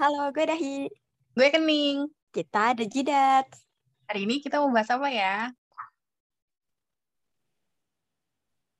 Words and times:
Halo, 0.00 0.32
gue 0.32 0.48
Dahi. 0.48 0.88
Gue 1.36 1.48
Kening. 1.52 2.08
Kita 2.32 2.72
ada 2.72 2.88
Jidat. 2.88 3.44
Hari 4.08 4.24
ini 4.24 4.40
kita 4.40 4.56
mau 4.56 4.72
bahas 4.72 4.88
apa 4.88 5.12
ya? 5.12 5.52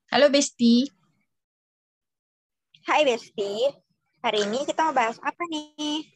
Halo 0.08 0.32
Besti. 0.32 0.88
Hai 2.88 3.04
Besti. 3.04 3.68
Hari 4.24 4.48
ini 4.48 4.64
kita 4.64 4.88
mau 4.88 4.96
bahas 4.96 5.20
apa 5.20 5.44
nih? 5.52 6.08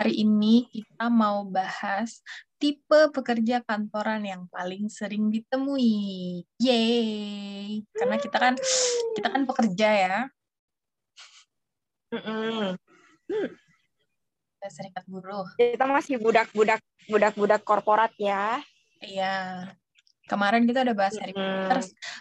Hari 0.00 0.24
ini 0.24 0.72
kita 0.72 1.12
mau 1.12 1.44
bahas 1.44 2.24
tipe 2.56 3.12
pekerja 3.12 3.60
kantoran 3.60 4.24
yang 4.24 4.48
paling 4.48 4.88
sering 4.88 5.28
ditemui. 5.28 6.48
Yeay. 6.56 7.84
Karena 7.92 8.16
kita 8.16 8.40
kan 8.40 8.56
kita 9.20 9.28
kan 9.36 9.44
pekerja 9.44 9.88
ya. 9.92 10.16
Mm 12.08 12.20
-mm. 12.24 12.64
Hmm. 13.28 13.69
Serikat 14.68 15.08
buruh. 15.08 15.48
Kita 15.56 15.88
masih 15.88 16.20
budak-budak 16.20 16.84
budak-budak 17.08 17.64
korporat 17.64 18.12
ya. 18.20 18.60
Iya. 19.00 19.72
Kemarin 20.28 20.68
kita 20.68 20.84
udah 20.84 20.94
bahas 20.94 21.16
Harry 21.16 21.32
Potter. 21.32 21.78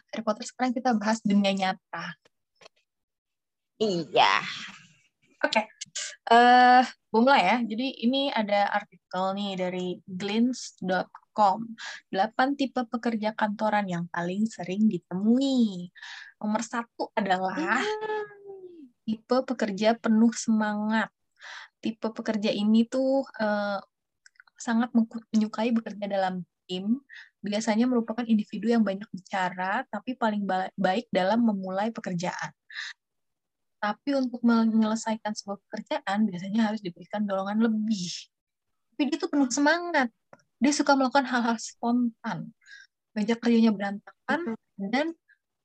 Harry 0.09 0.23
Potter 0.23 0.45
sekarang 0.47 0.71
kita 0.71 0.95
bahas 0.95 1.19
dunia 1.19 1.51
nyata. 1.51 2.15
Iya. 3.77 4.39
Oke. 5.43 5.61
Okay. 5.61 5.65
Uh, 6.31 6.83
mulai 7.11 7.41
ya. 7.43 7.57
Jadi 7.67 7.87
ini 8.07 8.31
ada 8.31 8.71
artikel 8.71 9.35
nih 9.35 9.51
dari 9.59 9.87
glints.com. 10.07 11.59
8 12.09 12.59
tipe 12.59 12.81
pekerja 12.87 13.35
kantoran 13.35 13.85
yang 13.85 14.07
paling 14.09 14.47
sering 14.47 14.87
ditemui. 14.87 15.91
Nomor 16.39 16.63
satu 16.63 17.11
adalah 17.13 17.83
tipe 19.03 19.37
pekerja 19.43 19.99
penuh 19.99 20.31
semangat 20.33 21.11
tipe 21.79 22.07
pekerja 22.11 22.51
ini 22.51 22.85
tuh 22.85 23.23
uh, 23.39 23.79
sangat 24.59 24.91
menyukai 25.31 25.71
bekerja 25.71 26.05
dalam 26.05 26.43
tim. 26.67 26.99
Biasanya 27.39 27.87
merupakan 27.87 28.27
individu 28.27 28.67
yang 28.67 28.83
banyak 28.83 29.07
bicara, 29.15 29.87
tapi 29.87 30.13
paling 30.19 30.43
baik 30.75 31.07
dalam 31.07 31.39
memulai 31.47 31.87
pekerjaan. 31.89 32.51
Tapi 33.79 34.11
untuk 34.11 34.43
menyelesaikan 34.43 35.31
sebuah 35.31 35.55
pekerjaan, 35.67 36.27
biasanya 36.27 36.67
harus 36.67 36.83
diberikan 36.83 37.23
dorongan 37.23 37.63
lebih. 37.63 38.11
Tapi 38.91 39.07
dia 39.07 39.15
tuh 39.15 39.31
penuh 39.31 39.47
semangat. 39.47 40.11
Dia 40.59 40.75
suka 40.75 40.99
melakukan 40.99 41.23
hal-hal 41.23 41.55
spontan. 41.55 42.51
Banyak 43.15 43.39
kerjanya 43.39 43.71
berantakan, 43.71 44.59
dan 44.75 45.15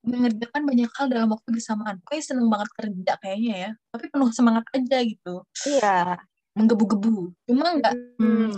mengerjakan 0.04 0.62
banyak 0.68 0.90
hal 0.92 1.06
dalam 1.08 1.28
waktu 1.32 1.48
bersamaan. 1.48 1.96
Kayak 2.04 2.24
seneng 2.28 2.48
banget 2.52 2.70
kerja 2.76 3.12
kayaknya 3.18 3.54
ya, 3.56 3.70
tapi 3.90 4.06
penuh 4.12 4.30
semangat 4.30 4.64
aja 4.76 4.98
gitu. 5.00 5.34
Iya. 5.64 6.20
Menggebu-gebu. 6.54 7.32
Cuma 7.48 7.66
nggak 7.80 7.94
hmm. 8.20 8.54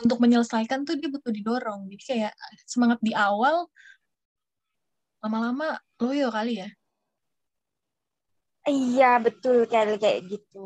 untuk 0.00 0.18
menyelesaikan 0.22 0.86
tuh 0.86 0.96
dia 0.96 1.10
butuh 1.10 1.34
didorong. 1.34 1.90
Jadi 1.90 2.04
kayak 2.06 2.32
semangat 2.64 3.02
di 3.02 3.12
awal, 3.12 3.66
lama-lama 5.20 5.76
loyo 5.98 6.30
kali 6.30 6.62
ya. 6.62 6.68
Iya 8.64 9.20
betul 9.20 9.68
kayak 9.68 10.00
kayak 10.00 10.24
gitu. 10.30 10.64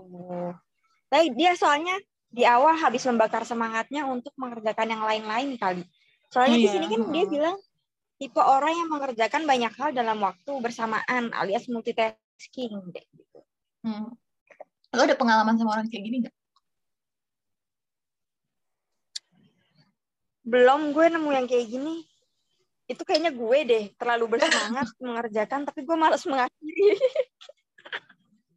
Tapi 1.11 1.35
dia 1.35 1.59
soalnya 1.59 1.99
di 2.29 2.45
awal 2.45 2.77
habis 2.79 3.03
membakar 3.09 3.43
semangatnya 3.43 4.05
untuk 4.07 4.31
mengerjakan 4.39 4.93
yang 4.93 5.03
lain-lain 5.03 5.57
kali. 5.57 5.83
Soalnya 6.29 6.61
oh, 6.61 6.63
di 6.63 6.69
sini 6.69 6.87
kan 6.87 7.03
dia 7.11 7.25
bilang 7.25 7.57
tipe 8.19 8.43
orang 8.43 8.75
yang 8.75 8.89
mengerjakan 8.91 9.47
banyak 9.47 9.73
hal 9.79 9.95
dalam 9.95 10.19
waktu 10.19 10.53
bersamaan 10.59 11.31
alias 11.31 11.71
multitasking 11.71 12.75
gitu. 12.91 13.41
Hmm. 13.87 14.11
Lo 14.91 15.07
ada 15.07 15.15
pengalaman 15.15 15.55
sama 15.55 15.79
orang 15.79 15.87
kayak 15.87 16.05
gini 16.05 16.17
nggak? 16.27 16.37
Belum, 20.49 20.97
gue 20.97 21.07
nemu 21.13 21.31
yang 21.31 21.47
kayak 21.47 21.69
gini. 21.69 22.09
Itu 22.89 23.05
kayaknya 23.05 23.37
gue 23.37 23.59
deh, 23.69 23.85
terlalu 24.01 24.25
bersemangat 24.37 24.89
mengerjakan, 25.05 25.69
tapi 25.69 25.85
gue 25.85 25.97
malas 25.97 26.25
mengakhiri. 26.25 26.97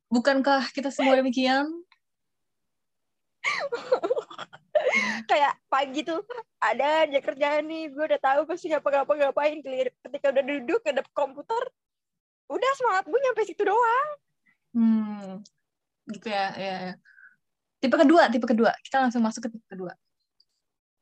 Bukankah 0.07 0.71
kita 0.71 0.87
semua 0.87 1.19
demikian? 1.19 1.67
kayak 5.27 5.53
pagi 5.67 6.01
tuh 6.05 6.21
ada 6.61 7.07
aja 7.07 7.19
kerjaan 7.19 7.65
nih 7.67 7.89
gue 7.89 8.03
udah 8.05 8.21
tahu 8.21 8.41
pasti 8.47 8.69
ngapa-ngapa 8.69 9.11
ngapain 9.11 9.59
ketika 9.63 10.27
udah 10.29 10.43
duduk 10.43 10.79
ke 10.85 10.91
komputer 11.11 11.63
udah 12.51 12.71
semangat 12.75 13.03
gue 13.07 13.19
nyampe 13.19 13.41
situ 13.47 13.63
doang. 13.63 14.09
Hmm 14.71 15.43
gitu 16.11 16.27
ya 16.27 16.45
ya, 16.59 16.75
ya. 16.91 16.93
tipe 17.79 17.95
kedua 17.95 18.27
tipe 18.29 18.45
kedua. 18.45 18.71
Kita 18.83 19.01
langsung 19.01 19.23
masuk 19.23 19.47
ke 19.47 19.49
tipe 19.57 19.65
kedua. 19.71 19.93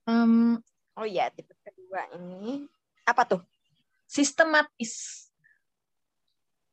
Um, 0.09 0.57
oh 0.95 1.07
iya 1.07 1.33
tipe 1.33 1.51
kedua 1.65 2.07
ini. 2.15 2.65
Apa 3.03 3.25
tuh? 3.25 3.41
Sistematis. 4.05 5.25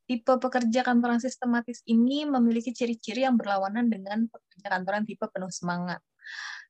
Tipe 0.07 0.39
pekerja 0.39 0.87
kantoran 0.87 1.19
sistematis 1.19 1.83
ini 1.83 2.23
memiliki 2.23 2.71
ciri-ciri 2.71 3.27
yang 3.27 3.35
berlawanan 3.35 3.91
dengan 3.91 4.23
pekerja 4.31 4.71
kantoran 4.71 5.03
tipe 5.03 5.27
penuh 5.27 5.51
semangat. 5.51 5.99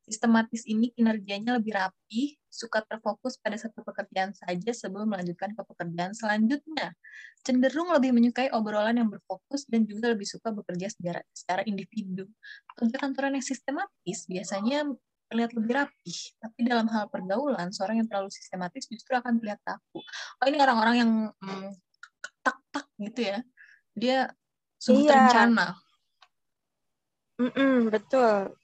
Sistematis 0.08 0.64
ini 0.64 0.88
kinerjanya 0.96 1.60
lebih 1.60 1.76
rapi, 1.76 2.40
suka 2.48 2.80
terfokus 2.80 3.36
pada 3.44 3.60
satu 3.60 3.84
pekerjaan 3.84 4.32
saja 4.32 4.72
sebelum 4.72 5.12
melanjutkan 5.12 5.52
ke 5.52 5.60
pekerjaan 5.68 6.16
selanjutnya. 6.16 6.96
Cenderung 7.44 7.92
lebih 7.92 8.16
menyukai 8.16 8.48
obrolan 8.56 8.96
yang 8.96 9.12
berfokus 9.12 9.68
dan 9.68 9.84
juga 9.84 10.16
lebih 10.16 10.24
suka 10.24 10.56
bekerja 10.56 10.88
secara, 10.88 11.20
secara 11.36 11.68
individu. 11.68 12.24
Pekerja 12.72 13.04
kantoran 13.04 13.36
yang 13.36 13.44
sistematis 13.44 14.24
biasanya 14.32 14.88
terlihat 15.28 15.52
lebih 15.60 15.76
rapi, 15.76 16.16
tapi 16.40 16.60
dalam 16.64 16.88
hal 16.88 17.12
pergaulan, 17.12 17.68
seorang 17.76 18.00
yang 18.00 18.08
terlalu 18.08 18.32
sistematis 18.32 18.88
justru 18.88 19.12
akan 19.12 19.44
terlihat 19.44 19.60
kaku. 19.60 20.00
Oh 20.40 20.46
ini 20.48 20.56
orang-orang 20.56 20.96
yang 21.04 21.12
hmm, 21.36 21.76
tak-tak 22.48 22.88
gitu 23.04 23.36
ya. 23.36 23.38
Dia 23.92 24.18
sungguh 24.80 25.04
iya. 25.04 25.12
terencana. 25.12 25.68
Mm 27.44 27.52
-mm, 27.52 27.76
betul 27.92 28.56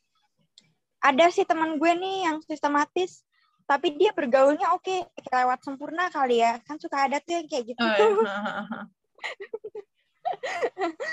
ada 1.03 1.25
sih 1.27 1.43
teman 1.43 1.75
gue 1.75 1.91
nih 1.99 2.31
yang 2.31 2.39
sistematis 2.47 3.27
tapi 3.63 3.95
dia 3.95 4.11
bergaulnya 4.11 4.75
oke 4.75 4.83
okay, 4.83 5.07
lewat 5.31 5.63
sempurna 5.63 6.11
kali 6.11 6.43
ya. 6.43 6.59
Kan 6.67 6.79
suka 6.79 7.07
ada 7.07 7.23
tuh 7.23 7.39
yang 7.39 7.47
kayak 7.47 7.65
gitu. 7.71 7.83
Oh, 7.83 7.95
iya. 7.95 8.19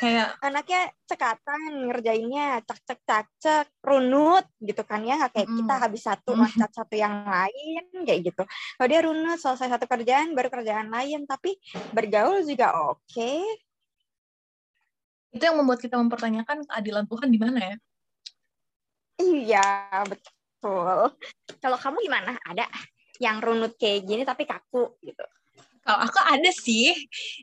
kayak 0.02 0.28
anaknya 0.46 0.82
cekatan 1.06 1.90
ngerjainnya 1.90 2.46
cek 2.66 2.80
cek 2.86 3.00
cek 3.06 3.26
cek 3.38 3.66
runut 3.86 4.46
gitu 4.58 4.82
kan 4.82 5.06
ya. 5.06 5.30
Kayak 5.30 5.48
mm. 5.48 5.56
kita 5.62 5.74
habis 5.78 6.02
satu 6.02 6.30
loncat 6.34 6.70
satu 6.74 6.94
yang 6.98 7.22
lain 7.22 7.84
kayak 8.02 8.20
gitu. 8.34 8.42
Kalau 8.46 8.88
dia 8.90 9.00
runut 9.06 9.38
selesai 9.38 9.70
satu 9.70 9.86
kerjaan 9.86 10.34
baru 10.34 10.50
kerjaan 10.50 10.90
lain. 10.90 11.30
Tapi 11.30 11.54
bergaul 11.94 12.42
juga 12.42 12.74
oke. 12.74 13.06
Okay. 13.06 13.42
itu 15.30 15.46
yang 15.46 15.62
membuat 15.62 15.78
kita 15.78 15.94
mempertanyakan 15.94 16.66
keadilan 16.66 17.06
Tuhan 17.06 17.30
di 17.30 17.38
mana 17.38 17.58
ya 17.62 17.76
Iya, 19.20 19.68
betul. 20.08 21.12
Kalau 21.60 21.78
kamu 21.78 21.96
gimana? 22.00 22.32
Ada 22.48 22.64
yang 23.20 23.44
runut 23.44 23.76
kayak 23.76 24.08
gini 24.08 24.24
tapi 24.24 24.48
kaku 24.48 24.96
gitu? 25.04 25.24
Kalau 25.80 26.00
aku 26.04 26.20
ada 26.20 26.50
sih 26.52 26.92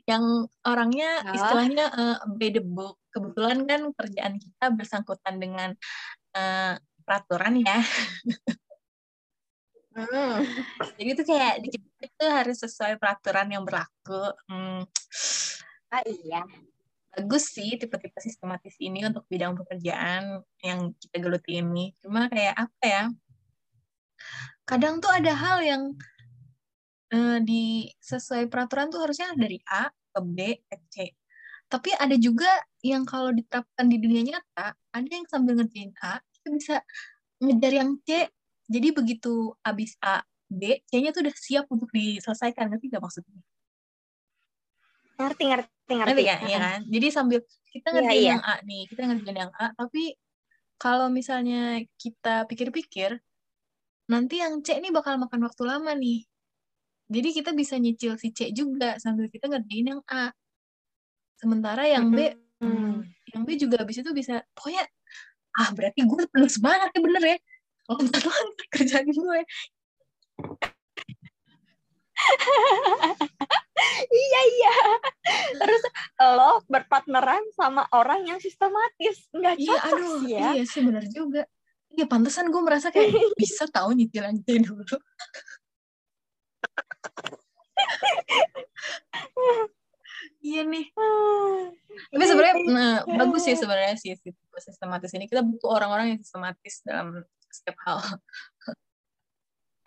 yang 0.06 0.46
orangnya 0.66 1.22
oh. 1.26 1.34
istilahnya 1.34 1.86
uh, 1.90 2.18
by 2.34 2.50
the 2.50 2.62
book. 2.62 2.98
Kebetulan 3.14 3.66
kan 3.66 3.80
kerjaan 3.94 4.34
kita 4.38 4.66
bersangkutan 4.74 5.34
dengan 5.38 5.70
uh, 6.34 6.74
peraturan 7.02 7.62
ya. 7.62 7.78
Hmm. 9.98 10.46
Jadi 10.94 11.10
itu 11.10 11.22
kayak 11.26 11.54
itu 11.98 12.24
harus 12.30 12.62
sesuai 12.62 13.02
peraturan 13.02 13.50
yang 13.50 13.66
berlaku. 13.66 14.30
Hmm. 14.46 14.86
Ah 15.90 16.04
iya 16.06 16.46
bagus 17.14 17.50
sih 17.50 17.74
tipe-tipe 17.80 18.18
sistematis 18.20 18.76
ini 18.78 19.02
untuk 19.08 19.24
bidang 19.26 19.56
pekerjaan 19.58 20.44
yang 20.62 20.92
kita 21.00 21.16
geluti 21.18 21.58
ini. 21.58 21.96
Cuma 21.98 22.28
kayak 22.28 22.54
apa 22.56 22.84
ya? 22.84 23.04
Kadang 24.68 25.00
tuh 25.00 25.10
ada 25.10 25.32
hal 25.32 25.58
yang 25.64 25.82
uh, 27.14 27.38
di 27.40 27.88
sesuai 27.98 28.52
peraturan 28.52 28.92
tuh 28.92 29.00
harusnya 29.02 29.32
dari 29.34 29.58
A 29.66 29.88
ke 29.88 30.20
B 30.22 30.38
ke 30.68 30.76
C. 30.92 30.96
Tapi 31.68 31.92
ada 31.96 32.16
juga 32.16 32.48
yang 32.80 33.04
kalau 33.04 33.28
diterapkan 33.28 33.86
di 33.92 34.00
dunia 34.00 34.24
nyata, 34.24 34.72
ada 34.72 35.08
yang 35.08 35.28
sambil 35.28 35.60
ngerjain 35.60 35.92
A, 36.00 36.16
kita 36.32 36.48
bisa 36.52 36.76
ngejar 37.44 37.72
yang 37.76 37.90
C. 38.08 38.28
Jadi 38.68 38.88
begitu 38.92 39.52
habis 39.64 39.96
A, 40.00 40.24
B, 40.48 40.80
C-nya 40.88 41.12
tuh 41.12 41.28
udah 41.28 41.34
siap 41.36 41.64
untuk 41.68 41.92
diselesaikan. 41.92 42.72
Ngerti 42.72 42.88
gak 42.88 43.04
maksudnya? 43.04 43.40
Ngerti, 45.18 45.44
ngerti 45.50 45.92
ngerti 45.98 46.22
ya, 46.22 46.36
ya 46.46 46.58
kan? 46.62 46.80
Jadi 46.86 47.06
sambil 47.10 47.40
kita 47.74 47.88
iya, 47.90 47.94
ngerjain 47.94 48.18
iya, 48.18 48.30
yang 48.34 48.42
A 48.42 48.54
nih 48.64 48.82
kita 48.88 49.02
ngerjain 49.04 49.38
yang 49.38 49.52
A 49.56 49.66
tapi 49.76 50.16
kalau 50.78 51.10
misalnya 51.10 51.82
kita 51.98 52.46
pikir-pikir 52.46 53.18
nanti 54.08 54.40
yang 54.40 54.62
C 54.64 54.78
ini 54.78 54.88
bakal 54.94 55.18
makan 55.20 55.44
waktu 55.44 55.62
lama 55.66 55.92
nih. 55.92 56.24
Jadi 57.08 57.28
kita 57.34 57.50
bisa 57.56 57.74
nyicil 57.80 58.14
si 58.20 58.30
C 58.32 58.52
juga 58.52 58.96
sambil 59.00 59.26
kita 59.32 59.48
ngerjain 59.50 59.96
yang 59.96 60.02
A. 60.08 60.30
Sementara 61.40 61.84
yang 61.88 62.14
B 62.14 62.30
hmm, 62.62 63.04
yang 63.34 63.42
B 63.42 63.58
juga 63.58 63.82
habis 63.82 63.98
itu 64.00 64.10
bisa 64.14 64.44
pokoknya 64.54 64.86
ah 65.58 65.74
berarti 65.74 66.06
gue 66.06 66.22
penuh 66.30 66.50
semangat 66.50 66.94
ya 66.94 67.00
bener 67.02 67.22
ya. 67.24 67.38
Loncat-loncat 67.88 68.68
kerjaan 68.68 69.08
gue 69.08 69.40
iya 74.10 74.40
iya. 74.50 74.74
Terus 75.58 75.82
lo 76.20 76.62
berpartneran 76.66 77.42
sama 77.54 77.86
orang 77.94 78.26
yang 78.26 78.38
sistematis. 78.42 79.28
Nggak 79.32 79.54
iya 79.58 79.76
cocok 79.78 79.92
aduh 79.94 80.16
sih 80.20 80.30
ya. 80.34 80.48
iya 80.54 80.64
sih 80.64 80.80
bener 80.82 81.04
juga. 81.10 81.42
Iya 81.92 82.04
pantesan 82.04 82.52
gue 82.52 82.62
merasa 82.62 82.92
kayak 82.92 83.10
bisa 83.40 83.64
tahu 83.70 83.96
nyicilan 83.96 84.38
dulu. 84.44 84.96
Iya 90.38 90.62
nih. 90.64 90.86
Tapi 92.14 92.24
sebenarnya 92.24 92.54
nah, 92.70 92.96
bagus 93.04 93.42
sih 93.44 93.56
sebenarnya 93.58 93.96
sih 93.98 94.14
sistematis 94.58 95.10
ini. 95.14 95.26
Kita 95.26 95.42
butuh 95.42 95.70
orang-orang 95.70 96.14
yang 96.14 96.20
sistematis 96.22 96.80
dalam 96.86 97.22
setiap 97.50 97.76
hal. 97.84 97.98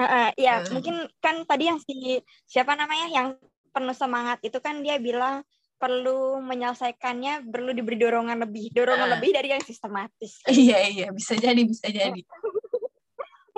Uh, 0.01 0.03
uh, 0.03 0.27
ya, 0.33 0.65
uh. 0.65 0.69
mungkin 0.73 1.05
kan 1.21 1.45
tadi 1.45 1.69
yang 1.69 1.77
si 1.77 2.19
siapa 2.49 2.73
namanya 2.73 3.07
yang 3.09 3.27
penuh 3.71 3.95
semangat 3.95 4.39
itu 4.44 4.59
kan 4.59 4.83
dia 4.83 5.00
bilang 5.00 5.41
perlu 5.81 6.38
menyelesaikannya 6.45 7.50
perlu 7.50 7.73
diberi 7.73 7.97
dorongan 7.97 8.45
lebih, 8.45 8.69
dorongan 8.69 9.07
uh. 9.09 9.12
lebih 9.18 9.33
dari 9.33 9.50
yang 9.50 9.63
sistematis. 9.65 10.45
Iya 10.51 10.77
iya, 10.85 11.07
bisa 11.09 11.33
jadi 11.33 11.62
bisa 11.65 11.89
jadi. 11.89 12.21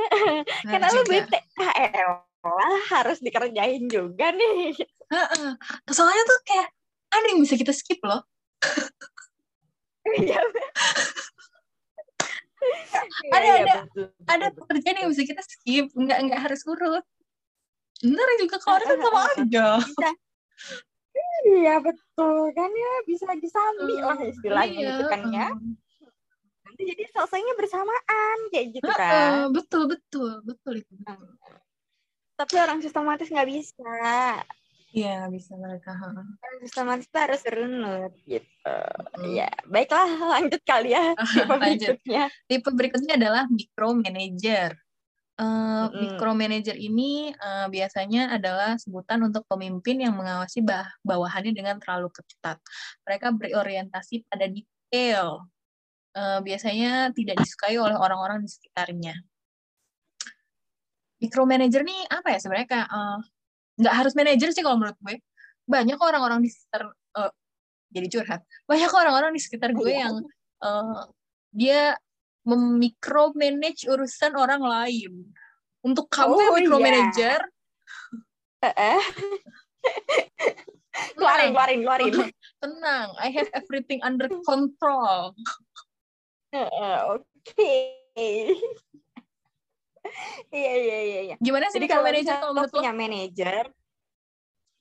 Karena 0.71 0.88
lu 0.95 1.04
bete, 1.06 1.39
ah, 1.60 2.80
harus 2.95 3.19
dikerjain 3.19 3.89
juga 3.92 4.31
nih. 4.31 4.74
Uh, 5.13 5.21
uh. 5.21 5.51
Soalnya 5.94 6.25
tuh 6.25 6.39
kayak 6.42 6.74
ada 7.13 7.25
yang 7.30 7.45
bisa 7.45 7.54
kita 7.54 7.69
skip 7.69 8.01
loh. 8.01 8.25
Iya 10.09 10.42
ada 13.33 13.45
ya, 13.45 13.56
ada 13.56 13.75
betul, 13.88 14.07
ada 14.30 14.45
pekerjaan 14.54 14.98
yang 15.04 15.09
bisa 15.12 15.24
kita 15.27 15.44
skip 15.44 15.86
nggak 15.94 16.19
nggak 16.30 16.39
harus 16.39 16.62
urut 16.68 17.06
ntar 18.03 18.29
juga 18.39 18.55
keluar 18.59 18.81
kan 18.83 18.97
sama 19.00 19.21
aja 19.39 19.67
iya 21.47 21.75
betul 21.79 22.51
kan 22.51 22.71
ya 22.71 22.94
bisa 23.07 23.25
disambi 23.39 23.95
lah 24.00 24.19
istilahnya 24.19 24.79
iya. 24.79 24.89
gitu 24.95 25.03
kan 25.07 25.21
ya 25.31 25.47
nanti 26.63 26.81
jadi 26.89 27.03
selesainya 27.15 27.53
bersamaan 27.55 28.38
kayak 28.51 28.67
gitu 28.75 28.91
kan 28.91 29.51
betul 29.55 29.88
betul 29.88 30.41
betul 30.44 30.73
itu 30.79 30.91
betul. 31.00 31.55
tapi 32.35 32.55
orang 32.59 32.79
sistematis 32.83 33.29
nggak 33.29 33.50
bisa 33.50 33.95
Iya 34.94 35.25
bisa 35.33 35.57
mereka. 35.57 35.97
Sistematis 36.61 37.09
itu 37.09 37.17
harus 37.17 37.41
runut 37.49 38.13
gitu. 38.29 38.77
Iya, 39.25 39.49
hmm. 39.49 39.73
baiklah 39.73 40.06
lanjut 40.38 40.61
kali 40.61 40.94
ya. 40.94 41.17
Tipe 41.33 41.49
lanjut. 41.49 41.97
berikutnya. 41.97 42.23
Tipe 42.45 42.69
berikutnya 42.69 43.13
adalah 43.17 43.44
micromanager. 43.49 44.77
Uh, 45.33 45.89
mm. 45.89 45.97
Micromanager 45.97 46.77
ini 46.77 47.33
uh, 47.33 47.65
biasanya 47.65 48.38
adalah 48.38 48.77
sebutan 48.77 49.18
untuk 49.25 49.41
pemimpin 49.50 49.97
yang 49.97 50.13
mengawasi 50.13 50.62
bah 50.62 50.85
bawahannya 51.01 51.57
dengan 51.57 51.81
terlalu 51.81 52.13
ketat. 52.13 52.62
Mereka 53.01 53.33
berorientasi 53.33 54.30
pada 54.30 54.45
detail. 54.45 55.50
Uh, 56.13 56.38
biasanya 56.45 57.09
tidak 57.18 57.41
disukai 57.41 57.74
oleh 57.81 57.97
orang-orang 57.97 58.45
di 58.45 58.50
sekitarnya. 58.53 59.18
Micromanager 61.18 61.81
nih 61.81 62.01
apa 62.13 62.38
ya 62.38 62.38
sebenarnya 62.38 62.68
kayak 62.69 62.88
uh, 62.94 63.18
nggak 63.81 63.95
harus 63.95 64.13
manajer 64.13 64.53
sih 64.53 64.62
kalau 64.62 64.77
menurut 64.77 64.97
gue 65.01 65.18
banyak 65.65 65.97
orang-orang 65.97 66.45
di 66.45 66.50
sekitar 66.51 66.94
uh, 67.18 67.31
jadi 67.89 68.07
curhat 68.12 68.41
banyak 68.69 68.91
orang-orang 68.91 69.31
di 69.33 69.41
sekitar 69.41 69.74
gue 69.74 69.94
yang 69.94 70.21
uh, 70.62 71.09
dia 71.50 71.97
memikromanage 72.44 73.88
urusan 73.88 74.36
orang 74.36 74.63
lain 74.63 75.31
untuk 75.84 76.07
kamu 76.12 76.36
oh, 76.36 76.40
yang 76.40 76.56
micromanager 76.60 77.40
yeah. 78.63 79.04
keluarin 81.18 81.51
keluarin 81.51 81.80
keluarin 81.84 82.13
tenang 82.63 83.10
I 83.19 83.30
have 83.36 83.51
everything 83.56 84.00
under 84.04 84.28
control 84.44 85.36
uh, 86.56 87.00
oke 87.16 87.28
okay. 87.44 88.56
iya 90.54 90.74
iya 90.78 91.00
iya 91.00 91.19
iya. 91.31 91.36
Gimana 91.40 91.72
sih 91.72 91.80
kalau 91.88 92.06
manajer 92.06 92.38
kalau 92.38 92.54
lo 92.54 92.69
punya 92.69 92.92
manajer? 92.94 93.66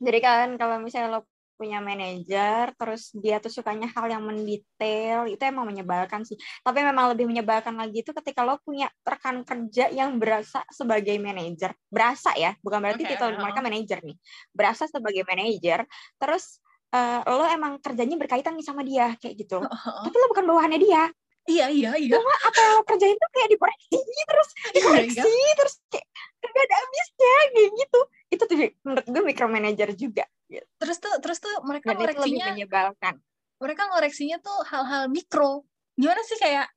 Jadi 0.03 0.19
kan 0.19 0.59
kalau 0.59 0.83
misalnya 0.83 1.19
lo 1.19 1.21
punya 1.55 1.79
manajer 1.79 2.75
terus 2.75 3.13
dia 3.15 3.39
tuh 3.39 3.53
sukanya 3.53 3.89
hal 3.93 4.11
yang 4.11 4.23
mendetail 4.25 5.29
itu 5.31 5.43
emang 5.43 5.69
menyebalkan 5.69 6.27
sih 6.27 6.37
tapi 6.65 6.83
memang 6.83 7.13
lebih 7.15 7.29
menyebalkan 7.29 7.77
lagi 7.79 8.03
itu 8.03 8.11
ketika 8.11 8.43
lo 8.43 8.59
punya 8.63 8.91
rekan 9.07 9.47
kerja 9.47 9.93
yang 9.93 10.19
berasa 10.19 10.65
sebagai 10.73 11.15
manajer 11.23 11.77
berasa 11.93 12.35
ya 12.35 12.57
bukan 12.61 12.83
berarti 12.83 13.05
okay, 13.07 13.15
kita 13.17 13.25
uh. 13.31 13.39
mereka 13.39 13.61
manajer 13.61 13.99
nih 14.03 14.17
berasa 14.51 14.85
sebagai 14.89 15.23
manajer 15.29 15.85
terus 16.19 16.59
uh, 16.93 17.23
lo 17.27 17.47
emang 17.49 17.79
kerjanya 17.79 18.17
berkaitan 18.19 18.59
nih 18.59 18.67
sama 18.67 18.83
dia 18.83 19.15
kayak 19.21 19.35
gitu 19.47 19.61
uh 19.61 19.67
-huh. 19.67 20.03
tapi 20.09 20.17
lo 20.17 20.27
bukan 20.33 20.45
bawahannya 20.49 20.81
dia 20.81 21.09
Iya 21.43 21.67
iya 21.75 21.91
iya. 21.99 22.15
Cuma 22.15 22.35
apa 22.39 22.55
yang 22.55 22.73
lo 22.79 22.83
kerjain 22.87 23.17
tuh 23.19 23.31
kayak 23.35 23.49
dikoreksi 23.51 23.99
terus 23.99 24.49
iya, 24.55 24.71
dikoreksi 24.79 25.19
iya, 25.19 25.27
iya. 25.27 25.53
terus 25.59 25.75
kayak 25.91 26.07
gak 26.39 26.55
ada 26.55 26.77
habisnya 26.79 27.35
kayak 27.51 27.71
gitu. 27.83 28.01
Itu 28.31 28.43
tuh 28.47 28.57
menurut 28.87 29.07
gue 29.11 29.23
micromanager 29.27 29.89
juga. 29.99 30.25
Terus 30.61 30.97
tuh 31.01 31.15
terus 31.25 31.39
tuh 31.41 31.53
mereka 31.65 31.97
Dan 31.97 32.03
ngoreksinya 32.03 32.47
menyebalkan. 32.53 33.15
Mereka 33.63 33.83
ngoreksinya 33.95 34.37
tuh 34.43 34.59
hal-hal 34.69 35.09
mikro. 35.09 35.65
Gimana 35.97 36.21
sih 36.27 36.37
kayak 36.37 36.69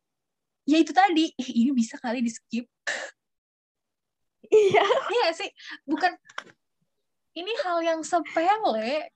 ya 0.66 0.78
itu 0.80 0.94
tadi 0.96 1.34
eh, 1.36 1.50
ini 1.52 1.76
bisa 1.76 2.00
kali 2.00 2.24
di 2.24 2.32
skip. 2.32 2.66
Iya. 4.48 4.84
Iya 5.16 5.30
sih, 5.34 5.50
bukan 5.84 6.14
ini 7.36 7.52
hal 7.66 7.82
yang 7.84 8.00
sepele. 8.06 9.10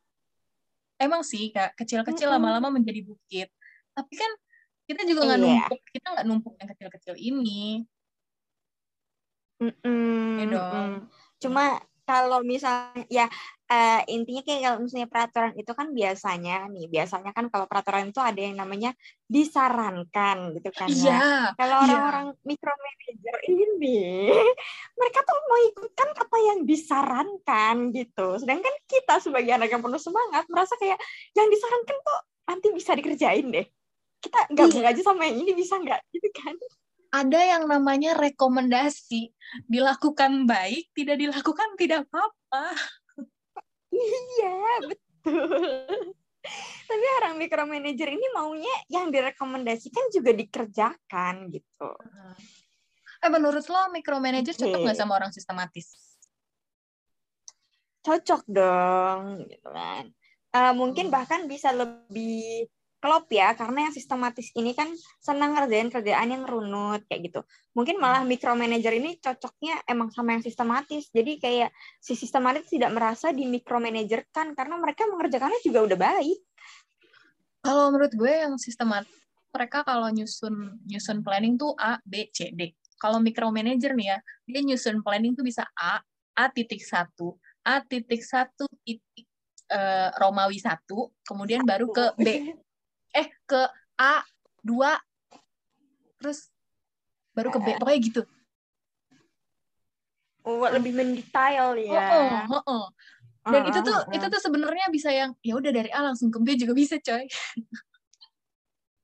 Emang 1.00 1.24
sih 1.24 1.56
kak 1.56 1.80
kecil-kecil 1.80 2.28
lama-lama 2.28 2.74
menjadi 2.74 3.06
bukit. 3.08 3.48
Tapi 3.96 4.14
kan 4.20 4.32
kita 4.90 5.06
juga 5.06 5.22
nggak 5.30 5.40
iya. 5.46 5.46
numpuk 5.46 5.82
kita 5.94 6.08
nggak 6.10 6.26
numpuk 6.26 6.54
yang 6.58 6.70
kecil-kecil 6.74 7.16
ini 7.22 7.86
mm 9.62 9.74
-mm, 9.86 10.42
ya 10.42 10.46
dong 10.50 10.92
cuma 11.38 11.78
kalau 12.10 12.42
misalnya 12.42 13.06
ya 13.06 13.30
uh, 13.70 14.02
intinya 14.10 14.42
kayak 14.44 14.62
kalau 14.66 14.78
misalnya 14.82 15.08
peraturan 15.08 15.54
itu 15.56 15.72
kan 15.72 15.88
biasanya 15.94 16.56
nih 16.74 16.86
biasanya 16.90 17.32
kan 17.32 17.46
kalau 17.54 17.66
peraturan 17.70 18.10
itu 18.10 18.22
ada 18.22 18.42
yang 18.42 18.58
namanya 18.58 18.92
disarankan 19.30 20.58
gitu 20.58 20.70
kan 20.74 20.90
ya. 20.90 20.98
Iya. 20.98 21.30
Kalau 21.56 21.78
iya. 21.78 21.84
orang-orang 21.86 22.28
yeah. 22.34 22.46
micromanager 22.46 23.38
ini 23.48 24.02
mereka 24.98 25.20
tuh 25.24 25.40
mau 25.46 25.60
ikutkan 25.70 26.10
apa 26.18 26.38
yang 26.42 26.60
disarankan 26.66 27.76
gitu. 27.94 28.28
Sedangkan 28.42 28.74
kita 28.90 29.22
sebagai 29.22 29.54
anak 29.56 29.70
yang 29.70 29.86
penuh 29.86 30.02
semangat 30.02 30.44
merasa 30.50 30.74
kayak 30.82 30.98
yang 31.38 31.48
disarankan 31.48 31.98
tuh 32.02 32.20
nanti 32.50 32.68
bisa 32.74 32.98
dikerjain 32.98 33.48
deh 33.54 33.68
kita 34.20 34.40
gabung 34.52 34.84
iya. 34.84 34.92
aja 34.92 35.02
sama 35.04 35.28
yang 35.28 35.48
ini 35.48 35.52
bisa 35.56 35.80
nggak 35.80 36.00
gitu 36.12 36.30
kan 36.36 36.56
ada 37.10 37.40
yang 37.42 37.64
namanya 37.66 38.14
rekomendasi 38.14 39.34
dilakukan 39.66 40.46
baik 40.46 40.92
tidak 40.94 41.18
dilakukan 41.18 41.68
tidak 41.80 42.06
apa-apa 42.10 42.76
iya 44.00 44.58
betul 44.88 46.16
tapi 46.90 47.06
orang 47.22 47.36
micromanager 47.38 48.10
ini 48.10 48.28
maunya 48.34 48.76
yang 48.90 49.12
direkomendasikan 49.12 50.10
juga 50.10 50.32
dikerjakan 50.34 51.52
gitu 51.54 51.92
eh 53.20 53.30
menurut 53.30 53.66
lo 53.68 53.92
micromanager 53.92 54.56
okay. 54.56 54.62
cocok 54.72 54.80
nggak 54.88 54.98
sama 54.98 55.14
orang 55.20 55.32
sistematis 55.36 56.18
cocok 58.00 58.42
dong 58.48 59.44
gitu 59.52 59.70
kan 59.70 60.08
uh, 60.56 60.74
mungkin 60.74 61.12
hmm. 61.12 61.14
bahkan 61.14 61.42
bisa 61.46 61.76
lebih 61.76 62.66
klop 63.00 63.32
ya 63.32 63.56
karena 63.56 63.88
yang 63.88 63.94
sistematis 63.96 64.52
ini 64.60 64.76
kan 64.76 64.92
senang 65.24 65.56
ngerjain 65.56 65.88
kerjaan 65.88 66.36
yang 66.36 66.44
runut 66.44 67.08
kayak 67.08 67.32
gitu. 67.32 67.42
Mungkin 67.72 67.96
malah 67.96 68.28
hmm. 68.28 68.32
micromanager 68.36 68.94
ini 68.94 69.16
cocoknya 69.24 69.88
emang 69.88 70.12
sama 70.12 70.36
yang 70.36 70.44
sistematis. 70.44 71.08
Jadi 71.16 71.40
kayak 71.40 71.72
si 72.04 72.20
sistematis 72.20 72.68
tidak 72.68 72.92
merasa 72.92 73.32
di 73.32 73.48
micromanager 73.48 74.28
kan 74.36 74.52
karena 74.52 74.76
mereka 74.76 75.08
mengerjakannya 75.08 75.64
juga 75.64 75.80
udah 75.88 75.98
baik. 75.98 76.40
Kalau 77.64 77.92
menurut 77.92 78.12
gue 78.12 78.34
yang 78.36 78.56
sistematis 78.60 79.12
mereka 79.50 79.82
kalau 79.82 80.12
nyusun 80.12 80.84
nyusun 80.86 81.24
planning 81.24 81.56
tuh 81.56 81.74
A 81.80 81.98
B 82.04 82.28
C 82.36 82.52
D. 82.52 82.76
Kalau 83.00 83.24
micromanager 83.24 83.96
nih 83.96 84.08
ya 84.12 84.18
dia 84.44 84.62
nyusun 84.62 85.00
planning 85.02 85.40
tuh 85.40 85.48
bisa 85.48 85.64
A 85.74 86.04
A 86.36 86.46
titik 86.52 86.84
satu 86.84 87.40
A 87.64 87.80
titik 87.80 88.24
satu 88.24 88.68
titik 88.84 89.28
uh, 89.72 90.12
Romawi 90.20 90.60
satu 90.60 91.16
kemudian 91.24 91.64
baru 91.64 91.92
ke 91.92 92.06
B 92.20 92.28
eh 93.16 93.28
ke 93.48 93.62
A 94.00 94.24
dua 94.64 95.00
terus 96.20 96.52
baru 97.34 97.50
ke 97.54 97.60
B 97.64 97.68
pokoknya 97.80 98.00
gitu 98.04 98.22
oh 100.46 100.68
lebih 100.70 100.94
mendetail 100.96 101.78
ya 101.80 102.00
oh, 102.00 102.28
oh, 102.54 102.62
oh, 102.62 102.64
oh. 102.68 102.86
dan 103.50 103.62
itu 103.70 103.80
tuh 103.82 103.96
uh, 103.96 104.04
uh. 104.04 104.16
itu 104.16 104.26
tuh 104.28 104.42
sebenarnya 104.42 104.88
bisa 104.92 105.10
yang 105.14 105.32
ya 105.42 105.56
udah 105.56 105.72
dari 105.72 105.90
A 105.94 106.04
langsung 106.04 106.30
ke 106.34 106.40
B 106.42 106.60
juga 106.60 106.74
bisa 106.76 107.00
coy 107.00 107.28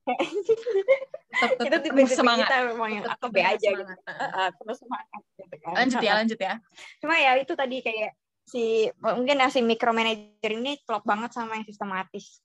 tetap, 0.05 1.65
itu 1.65 1.77
tipe 1.89 2.01
semangat 2.13 2.45
kita 2.45 2.57
memang 2.69 2.89
yang 2.93 3.05
aku 3.09 3.25
be 3.33 3.41
aja 3.41 3.69
gitu. 3.73 3.93
Uh, 4.05 4.49
terus 4.61 4.77
semangat 4.77 5.21
gitu 5.33 5.55
kan. 5.65 5.73
Lanjut 5.73 5.99
ya, 6.05 6.13
lanjut 6.13 6.39
ya. 6.39 6.53
Cuma 7.01 7.15
ya 7.17 7.31
itu 7.41 7.53
tadi 7.57 7.81
kayak 7.81 8.13
si 8.45 8.85
mungkin 9.01 9.41
ya 9.41 9.49
si 9.49 9.65
micromanager 9.65 10.51
ini 10.53 10.77
klop 10.85 11.01
banget 11.01 11.33
sama 11.33 11.57
yang 11.57 11.65
sistematis. 11.65 12.44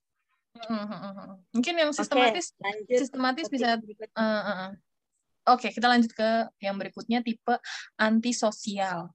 Mungkin 1.55 1.75
yang 1.79 1.91
sistematis 1.95 2.53
okay, 2.55 2.65
lanjut. 2.67 2.99
sistematis 3.07 3.47
bisa 3.47 3.79
uh, 3.79 4.21
uh, 4.21 4.51
uh. 4.51 4.71
Oke, 5.51 5.69
okay, 5.69 5.71
kita 5.73 5.87
lanjut 5.89 6.13
ke 6.13 6.31
yang 6.61 6.77
berikutnya 6.77 7.23
tipe 7.25 7.55
antisosial. 7.97 9.15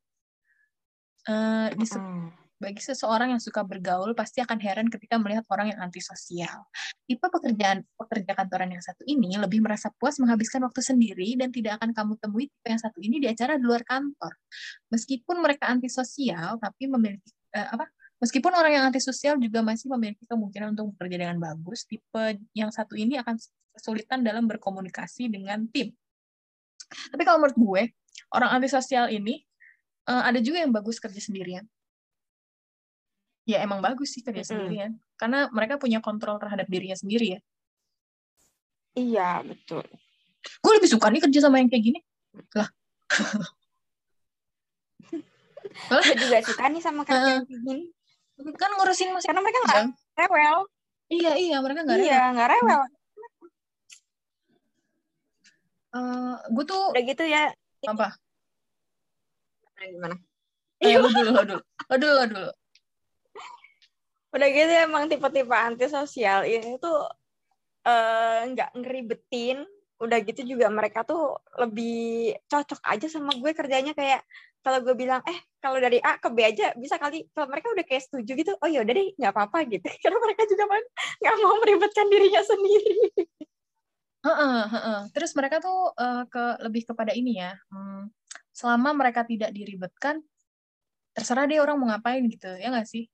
Uh, 1.26 1.74
hmm 1.74 2.46
bagi 2.56 2.80
seseorang 2.80 3.36
yang 3.36 3.42
suka 3.44 3.68
bergaul 3.68 4.16
pasti 4.16 4.40
akan 4.40 4.58
heran 4.64 4.88
ketika 4.88 5.20
melihat 5.20 5.44
orang 5.52 5.76
yang 5.76 5.80
antisosial. 5.84 6.66
Tipe 7.04 7.28
pekerjaan 7.28 7.84
pekerja 8.00 8.32
kantoran 8.32 8.72
yang 8.72 8.84
satu 8.84 9.04
ini 9.04 9.36
lebih 9.36 9.60
merasa 9.60 9.92
puas 10.00 10.16
menghabiskan 10.24 10.64
waktu 10.64 10.80
sendiri 10.80 11.36
dan 11.36 11.52
tidak 11.52 11.78
akan 11.78 11.92
kamu 11.92 12.14
temui 12.18 12.48
tipe 12.48 12.68
yang 12.68 12.80
satu 12.80 13.00
ini 13.04 13.20
di 13.20 13.28
acara 13.28 13.60
di 13.60 13.64
luar 13.68 13.84
kantor. 13.84 14.34
Meskipun 14.90 15.36
mereka 15.44 15.68
antisosial, 15.68 16.56
tapi 16.58 16.88
memiliki 16.88 17.30
eh, 17.52 17.68
apa? 17.68 17.92
Meskipun 18.24 18.52
orang 18.56 18.72
yang 18.72 18.84
antisosial 18.88 19.36
juga 19.36 19.60
masih 19.60 19.92
memiliki 19.92 20.24
kemungkinan 20.24 20.72
untuk 20.72 20.96
bekerja 20.96 21.28
dengan 21.28 21.36
bagus, 21.36 21.84
tipe 21.84 22.40
yang 22.56 22.72
satu 22.72 22.96
ini 22.96 23.20
akan 23.20 23.36
kesulitan 23.76 24.24
dalam 24.24 24.48
berkomunikasi 24.48 25.28
dengan 25.28 25.68
tim. 25.68 25.92
Tapi 27.12 27.22
kalau 27.28 27.44
menurut 27.44 27.58
gue, 27.60 27.82
orang 28.32 28.56
antisosial 28.56 29.12
ini 29.12 29.44
uh, 30.08 30.24
ada 30.32 30.40
juga 30.40 30.64
yang 30.64 30.72
bagus 30.72 30.96
kerja 31.04 31.20
sendirian. 31.20 31.68
Ya 33.44 33.62
emang 33.62 33.84
bagus 33.84 34.16
sih 34.16 34.24
kerja 34.24 34.42
mm 34.42 34.48
-hmm. 34.48 34.48
sendirian. 34.48 34.92
Karena 35.20 35.52
mereka 35.52 35.76
punya 35.76 36.00
kontrol 36.00 36.40
terhadap 36.40 36.72
dirinya 36.72 36.96
sendiri 36.96 37.36
ya. 37.36 37.40
Iya 38.96 39.44
betul. 39.44 39.84
Gue 40.64 40.72
lebih 40.80 40.88
suka 40.88 41.12
nih 41.12 41.20
kerja 41.20 41.40
sama 41.44 41.60
yang 41.60 41.68
kayak 41.68 41.84
gini. 41.84 42.00
Lah. 42.56 42.70
Gue 45.92 46.16
juga 46.16 46.40
suka 46.48 46.64
nih 46.72 46.80
sama 46.80 47.04
kerja 47.04 47.20
uh, 47.20 47.34
yang 47.44 47.48
kayak 47.52 47.62
gini 47.68 47.86
kan 48.36 48.72
ngurusin 48.76 49.16
masih 49.16 49.32
karena 49.32 49.42
mereka 49.42 49.60
nggak 49.64 49.84
rewel. 50.20 50.58
Iya 51.08 51.32
iya 51.40 51.58
mereka 51.64 51.80
nggak 51.86 52.00
iya 52.04 52.22
nggak 52.36 52.50
rewel. 52.52 52.82
Uh, 55.96 56.36
gue 56.52 56.66
tuh 56.68 56.82
udah 56.92 57.04
gitu 57.08 57.24
ya. 57.24 57.56
Apa? 57.88 58.20
Nah, 59.76 59.88
gimana? 59.88 60.16
Eh, 60.84 61.00
lu 61.00 61.08
dulu, 61.08 61.32
lu 61.32 61.44
dulu, 61.48 61.62
lu 61.64 61.96
dulu, 61.96 62.14
lu 62.20 62.26
dulu 62.28 62.52
udah 64.36 64.50
gitu 64.52 64.74
emang 64.84 65.08
tipe-tipe 65.08 65.56
antisosial 65.56 66.44
ini 66.44 66.76
tuh 66.76 67.08
eh, 67.88 68.52
nggak 68.52 68.70
uh, 68.76 68.78
ngeribetin 68.84 69.64
udah 69.96 70.18
gitu 70.28 70.42
juga 70.44 70.68
mereka 70.68 71.08
tuh 71.08 71.40
lebih 71.56 72.36
cocok 72.52 72.84
aja 72.84 73.08
sama 73.08 73.32
gue 73.36 73.52
kerjanya. 73.56 73.96
Kayak 73.96 74.24
kalau 74.66 74.82
gue 74.82 74.96
bilang 74.98 75.22
eh 75.24 75.40
kalau 75.62 75.78
dari 75.78 76.02
A 76.04 76.18
ke 76.20 76.30
B 76.34 76.44
aja 76.44 76.76
bisa 76.76 77.00
kali. 77.00 77.26
Kalau 77.32 77.48
mereka 77.48 77.72
udah 77.72 77.86
kayak 77.88 78.04
setuju 78.08 78.32
gitu 78.36 78.52
oh 78.60 78.70
ya 78.70 78.84
udah 78.84 78.94
deh 78.94 79.08
nggak 79.16 79.32
apa-apa 79.32 79.58
gitu. 79.72 79.88
Karena 80.04 80.18
mereka 80.20 80.44
juga 80.50 80.64
kan 80.68 80.84
nggak 81.24 81.36
mau 81.40 81.56
meribetkan 81.64 82.06
dirinya 82.12 82.42
sendiri. 82.44 82.96
Uh-uh, 84.26 84.66
uh-uh. 84.74 85.00
terus 85.14 85.38
mereka 85.38 85.62
tuh 85.62 85.94
uh, 85.94 86.26
ke 86.26 86.58
lebih 86.66 86.90
kepada 86.90 87.14
ini 87.14 87.38
ya 87.46 87.54
hmm, 87.70 88.10
selama 88.50 88.98
mereka 88.98 89.22
tidak 89.22 89.54
diribetkan 89.54 90.18
terserah 91.14 91.46
deh 91.46 91.62
orang 91.62 91.78
mau 91.78 91.94
ngapain 91.94 92.26
gitu 92.26 92.50
ya 92.58 92.74
nggak 92.74 92.90
sih 92.90 93.06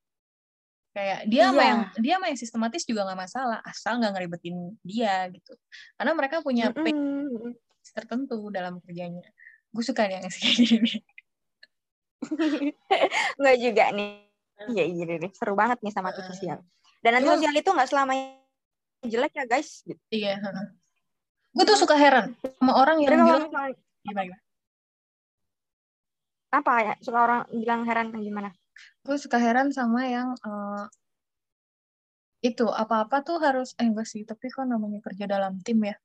kayak 0.91 1.23
dia 1.27 1.47
iya. 1.47 1.55
main 1.55 1.77
dia 2.03 2.15
main 2.19 2.35
sistematis 2.35 2.83
juga 2.83 3.07
nggak 3.07 3.19
masalah 3.19 3.59
asal 3.63 3.99
nggak 3.99 4.11
ngeribetin 4.15 4.75
dia 4.83 5.27
gitu. 5.31 5.55
Karena 5.95 6.11
mereka 6.15 6.43
punya 6.43 6.71
mm 6.71 6.83
-hmm. 6.83 7.55
tertentu 7.95 8.51
dalam 8.51 8.83
kerjanya. 8.83 9.23
Gue 9.71 9.83
suka 9.87 10.05
nih 10.07 10.19
yang 10.19 10.27
kayak 10.27 10.55
gini 10.59 10.93
nggak 13.39 13.57
juga 13.57 13.85
nih. 13.95 14.09
Iya 14.61 14.83
iya 14.85 15.03
deh 15.17 15.31
seru 15.33 15.57
banget 15.57 15.81
nih 15.81 15.89
sama 15.89 16.13
uh, 16.13 16.21
sosial 16.21 16.61
dan 17.01 17.17
nanti 17.17 17.27
sosial 17.33 17.53
itu 17.57 17.69
nggak 17.73 17.89
selamanya 17.89 18.37
jelek 19.01 19.33
ya 19.33 19.45
guys? 19.49 19.81
Gitu. 19.81 20.01
iya 20.13 20.37
gue 21.51 21.65
tuh 21.67 21.75
suka 21.75 21.97
heran 21.97 22.37
sama 22.61 22.77
orang 22.77 23.01
yang 23.03 23.11
bilang 23.17 23.49
gimana, 23.49 23.73
gimana? 24.05 24.37
Apa 26.51 26.73
ya? 26.83 26.93
Suka 27.03 27.19
orang 27.19 27.41
bilang 27.51 27.81
heran 27.83 28.07
gimana 28.15 28.55
gue 29.01 29.17
suka 29.17 29.37
heran 29.41 29.73
sama 29.73 30.05
yang 30.05 30.37
uh, 30.45 30.85
itu 32.41 32.65
apa-apa 32.65 33.21
tuh 33.21 33.37
harus 33.37 33.73
eh 33.77 33.85
enggak 33.85 34.09
sih 34.09 34.25
tapi 34.25 34.49
kan 34.49 34.65
namanya 34.65 35.01
kerja 35.01 35.25
dalam 35.29 35.61
tim 35.61 35.77
ya? 35.81 35.97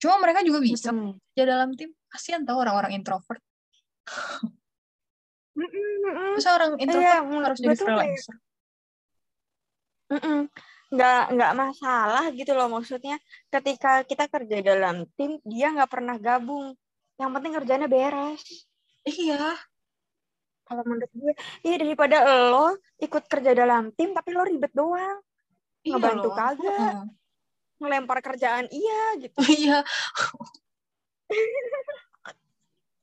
Cuma 0.00 0.20
mereka 0.20 0.44
juga 0.44 0.60
bisa 0.64 0.92
mm 0.92 1.16
kerja 1.32 1.44
dalam 1.44 1.72
tim. 1.76 1.92
Kasihan 2.08 2.44
tau 2.44 2.60
orang-orang 2.60 2.96
introvert. 2.96 3.40
Masa 6.36 6.56
orang 6.56 6.76
introvert 6.80 7.04
iya, 7.04 7.20
harus 7.24 7.58
jadi 7.60 7.76
freelancer? 7.76 8.36
Nggak 10.92 11.22
nggak 11.32 11.52
masalah 11.56 12.24
gitu 12.32 12.52
loh 12.52 12.68
maksudnya 12.72 13.16
ketika 13.50 14.04
kita 14.04 14.28
kerja 14.28 14.60
dalam 14.64 15.08
tim 15.16 15.40
dia 15.44 15.72
nggak 15.72 15.92
pernah 15.92 16.16
gabung. 16.16 16.76
Yang 17.16 17.30
penting 17.32 17.52
kerjanya 17.56 17.88
beres. 17.88 18.44
Iya 19.04 19.56
kalau 20.66 20.82
menurut 20.82 21.10
gue 21.14 21.32
iya 21.62 21.76
daripada 21.78 22.26
lo 22.50 22.74
ikut 22.98 23.24
kerja 23.30 23.54
dalam 23.54 23.94
tim 23.94 24.10
tapi 24.10 24.34
lo 24.34 24.42
ribet 24.42 24.74
doang. 24.74 25.22
Iya 25.86 25.94
ngebantu 25.96 26.28
loh. 26.28 26.36
kagak. 26.36 26.92
Uh. 26.92 27.06
ngelempar 27.76 28.18
kerjaan 28.24 28.66
iya 28.72 29.02
gitu. 29.22 29.36
Iya. 29.62 29.78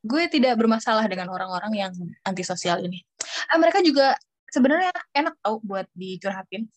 Gue 0.04 0.28
tidak 0.28 0.60
bermasalah 0.60 1.08
dengan 1.08 1.32
orang-orang 1.32 1.72
yang 1.80 1.94
antisosial 2.28 2.84
ini. 2.84 3.00
Ah, 3.48 3.56
mereka 3.56 3.80
juga 3.80 4.20
sebenarnya 4.52 4.92
enak 5.16 5.40
tau 5.40 5.64
buat 5.64 5.88
dicurhatin. 5.96 6.68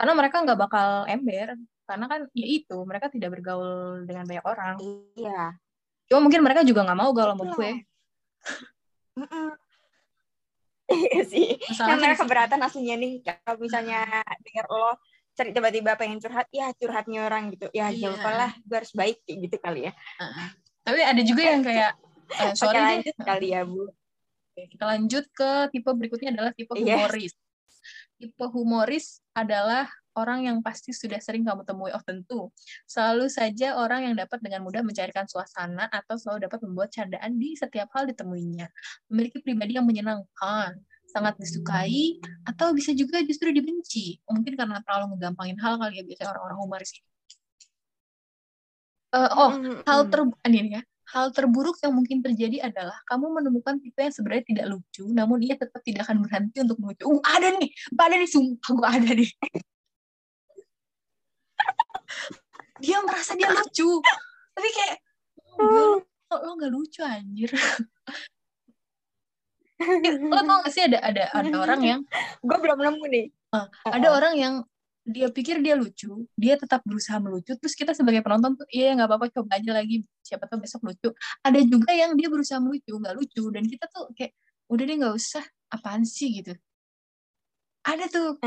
Karena 0.00 0.12
mereka 0.16 0.40
nggak 0.40 0.56
bakal 0.56 1.04
ember. 1.04 1.60
Karena 1.84 2.06
kan 2.08 2.20
ya 2.32 2.46
itu 2.48 2.78
mereka 2.88 3.12
tidak 3.12 3.36
bergaul 3.36 4.08
dengan 4.08 4.24
banyak 4.24 4.46
orang. 4.46 4.76
Iya. 5.18 5.58
Cuma 6.08 6.24
mungkin 6.24 6.40
mereka 6.40 6.64
juga 6.64 6.86
nggak 6.86 6.98
mau 6.98 7.10
gaul 7.12 7.36
sama 7.36 7.44
gue 7.52 7.70
Iya 10.90 11.22
sih. 11.22 11.46
Yang 11.70 11.98
mereka 12.02 12.16
keberatan 12.26 12.60
aslinya 12.66 12.96
nih 12.98 13.12
kalau 13.22 13.62
misalnya 13.62 14.02
dengar 14.42 14.66
lo 14.66 14.98
cari 15.38 15.50
tiba-tiba 15.54 15.94
pengen 15.94 16.18
curhat, 16.18 16.50
ya 16.50 16.74
curhatnya 16.74 17.24
orang 17.24 17.54
gitu. 17.54 17.70
Ya 17.70 17.88
iya. 17.88 18.10
jauh 18.10 18.18
lah, 18.18 18.52
gue 18.60 18.76
harus 18.76 18.92
baik 18.92 19.22
kayak 19.24 19.38
gitu 19.46 19.56
kali 19.62 19.80
ya. 19.88 19.92
Uh, 20.18 20.50
tapi 20.84 21.00
ada 21.00 21.22
juga 21.22 21.42
yang 21.46 21.62
kayak 21.62 21.92
uh, 22.34 22.52
sorry 22.58 22.76
Oke, 22.76 22.86
lanjut 22.90 23.14
deh. 23.14 23.26
kali 23.26 23.46
ya, 23.54 23.60
Bu. 23.64 23.84
Kita 24.60 24.84
lanjut 24.84 25.24
ke 25.32 25.50
tipe 25.72 25.90
berikutnya 25.94 26.30
adalah 26.36 26.52
tipe 26.52 26.72
iya. 26.76 27.06
humoris. 27.06 27.32
Yes. 27.32 27.34
Tipe 28.20 28.44
humoris 28.52 29.06
adalah 29.32 29.88
orang 30.18 30.46
yang 30.46 30.58
pasti 30.64 30.90
sudah 30.90 31.18
sering 31.22 31.46
kamu 31.46 31.62
temui. 31.62 31.92
Oh 31.94 32.02
tentu, 32.02 32.50
selalu 32.88 33.30
saja 33.30 33.78
orang 33.78 34.10
yang 34.10 34.14
dapat 34.18 34.42
dengan 34.42 34.66
mudah 34.66 34.82
mencairkan 34.82 35.30
suasana 35.30 35.86
atau 35.90 36.18
selalu 36.18 36.50
dapat 36.50 36.58
membuat 36.66 36.90
candaan 36.90 37.38
di 37.38 37.54
setiap 37.54 37.92
hal 37.94 38.10
ditemuinya. 38.10 38.66
Memiliki 39.12 39.38
pribadi 39.44 39.78
yang 39.78 39.86
menyenangkan, 39.86 40.74
sangat 41.10 41.34
disukai, 41.38 42.18
atau 42.46 42.74
bisa 42.74 42.90
juga 42.94 43.22
justru 43.22 43.54
dibenci. 43.54 44.18
Mungkin 44.26 44.54
karena 44.58 44.82
terlalu 44.82 45.14
ngegampangin 45.16 45.58
hal 45.62 45.78
kali 45.78 46.02
ya 46.02 46.04
biasanya 46.06 46.30
orang-orang 46.34 46.58
humoris. 46.58 46.90
Uh, 49.10 49.26
oh, 49.34 49.50
mm 49.50 49.62
-hmm. 49.66 49.76
hal 49.90 50.00
ter 50.06 50.22
ini 50.46 50.78
ya, 50.78 50.82
hal 51.10 51.34
terburuk 51.34 51.74
yang 51.82 51.98
mungkin 51.98 52.22
terjadi 52.22 52.70
adalah 52.70 52.94
kamu 53.10 53.42
menemukan 53.42 53.82
tipe 53.82 53.98
yang 53.98 54.14
sebenarnya 54.14 54.46
tidak 54.46 54.66
lucu, 54.70 55.04
namun 55.10 55.42
ia 55.42 55.58
tetap 55.58 55.82
tidak 55.82 56.06
akan 56.06 56.22
berhenti 56.22 56.62
untuk 56.62 56.78
lucu. 56.78 57.02
Uh, 57.02 57.18
ada 57.26 57.58
nih, 57.58 57.74
ada 57.98 58.14
nih, 58.14 58.30
sumpah 58.30 58.70
gue 58.70 58.86
ada 58.86 59.10
nih 59.10 59.30
dia 62.80 62.98
merasa 63.04 63.36
dia 63.36 63.52
lucu. 63.52 64.00
Tapi 64.56 64.68
kayak 64.72 64.96
oh, 65.60 66.00
lo 66.30 66.50
gak 66.56 66.72
lucu 66.72 67.00
anjir. 67.04 67.50
Lo 70.28 70.40
tau 70.44 70.58
gak 70.64 70.72
sih 70.72 70.82
ada 70.84 70.98
ada 71.00 71.24
ada 71.32 71.56
orang 71.56 71.80
yang 71.80 72.00
gue 72.40 72.58
belum 72.60 72.78
nemu 72.80 73.04
nih. 73.08 73.26
Uh, 73.50 73.66
ada 73.82 74.08
uh 74.14 74.16
orang 74.16 74.34
yang 74.38 74.54
dia 75.10 75.26
pikir 75.32 75.58
dia 75.58 75.74
lucu 75.74 76.28
dia 76.38 76.54
tetap 76.54 76.84
berusaha 76.86 77.18
melucu 77.18 77.56
terus 77.58 77.74
kita 77.74 77.96
sebagai 77.96 78.22
penonton 78.22 78.54
tuh 78.54 78.68
iya 78.70 78.94
nggak 78.94 79.08
apa-apa 79.10 79.26
coba 79.32 79.58
aja 79.58 79.74
lagi 79.74 80.06
siapa 80.22 80.46
tahu 80.46 80.62
besok 80.62 80.86
lucu. 80.86 81.10
Ada 81.42 81.60
juga 81.66 81.90
yang 81.90 82.14
dia 82.14 82.28
berusaha 82.30 82.60
melucu 82.62 82.94
nggak 82.94 83.14
lucu 83.16 83.42
dan 83.50 83.64
kita 83.66 83.90
tuh 83.90 84.12
kayak 84.14 84.32
udah 84.70 84.84
deh 84.86 84.96
nggak 85.00 85.14
usah 85.16 85.44
apaan 85.72 86.06
sih? 86.06 86.30
Gitu. 86.40 86.54
Ada 87.82 88.06
tuh. 88.12 88.38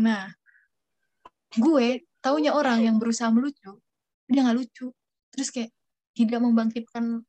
Nah 0.00 0.32
gue 1.52 1.88
taunya 2.22 2.54
orang 2.54 2.80
yang 2.86 2.96
berusaha 3.02 3.28
melucu 3.28 3.76
dia 4.30 4.40
nggak 4.46 4.56
lucu 4.56 4.94
terus 5.34 5.48
kayak 5.50 5.74
tidak 6.14 6.40
membangkitkan 6.40 7.26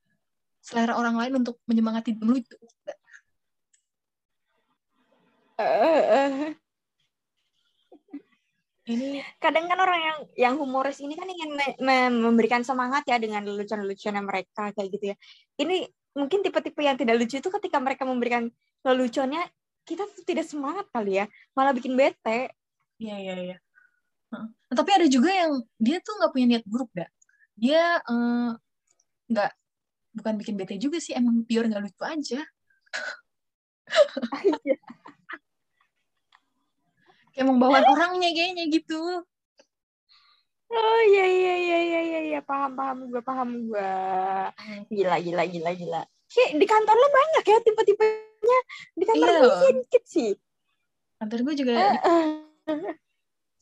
selera 0.63 0.95
orang 0.95 1.19
lain 1.19 1.43
untuk 1.43 1.59
menyemangati 1.67 2.15
dia 2.15 2.23
melucu 2.23 2.55
ini 8.83 9.23
kadang 9.39 9.71
kan 9.71 9.79
orang 9.79 10.01
yang 10.03 10.17
yang 10.35 10.53
humoris 10.59 10.99
ini 10.99 11.15
kan 11.15 11.23
ingin 11.23 11.55
me 11.55 11.67
me 11.79 11.95
memberikan 12.11 12.67
semangat 12.67 13.07
ya 13.07 13.15
dengan 13.15 13.47
lelucon-leluconnya 13.47 14.19
mereka 14.19 14.75
kayak 14.75 14.89
gitu 14.91 15.05
ya. 15.15 15.17
Ini 15.55 15.87
mungkin 16.19 16.43
tipe-tipe 16.43 16.83
yang 16.83 16.99
tidak 16.99 17.15
lucu 17.15 17.39
itu 17.39 17.47
ketika 17.47 17.79
mereka 17.79 18.03
memberikan 18.03 18.51
leluconnya 18.83 19.47
kita 19.87 20.03
tuh 20.11 20.23
tidak 20.27 20.43
semangat 20.51 20.87
kali 20.91 21.23
ya, 21.23 21.31
malah 21.55 21.71
bikin 21.71 21.95
bete. 21.95 22.51
Iya 22.99 23.15
iya 23.23 23.35
iya. 23.39 23.57
Nah, 24.73 24.81
tapi 24.81 24.89
ada 24.89 25.05
juga 25.05 25.29
yang 25.29 25.61
dia 25.77 26.01
tuh 26.01 26.17
nggak 26.17 26.33
punya 26.33 26.57
niat 26.57 26.65
buruk 26.65 26.89
dah. 26.97 27.05
Dia 27.53 28.01
nggak 29.29 29.51
uh, 29.53 29.57
bukan 30.17 30.33
bikin 30.41 30.57
bete 30.57 30.81
juga 30.81 30.97
sih, 30.97 31.13
emang 31.13 31.45
pure 31.45 31.69
nggak 31.69 31.85
lucu 31.85 32.01
aja. 32.01 32.41
Kayak 37.37 37.45
mau 37.45 37.57
bawa 37.61 37.85
orangnya 37.85 38.33
kayaknya 38.33 38.65
gitu 38.69 39.25
oh 40.73 41.01
iya 41.05 41.25
iya 41.25 41.53
iya 41.53 41.77
iya 41.77 41.99
iya 42.01 42.19
ya. 42.37 42.41
paham 42.41 42.73
paham 42.73 42.97
gue 43.09 43.21
paham 43.21 43.49
gue 43.69 43.91
gila 44.89 45.17
gila 45.21 45.43
gila 45.45 45.71
gila 45.77 46.01
kayak 46.33 46.51
di 46.57 46.65
kantor 46.65 46.95
lo 46.97 47.07
banyak 47.13 47.43
ya 47.45 47.57
tipe-tipenya 47.61 48.59
di 48.97 49.03
kantor 49.05 49.29
iya. 49.29 49.39
gue 49.45 49.71
dikit 49.85 50.03
sih 50.09 50.31
kantor 51.21 51.39
gue 51.45 51.55
juga 51.61 51.73
uh, 51.77 51.97
uh. 52.09 52.25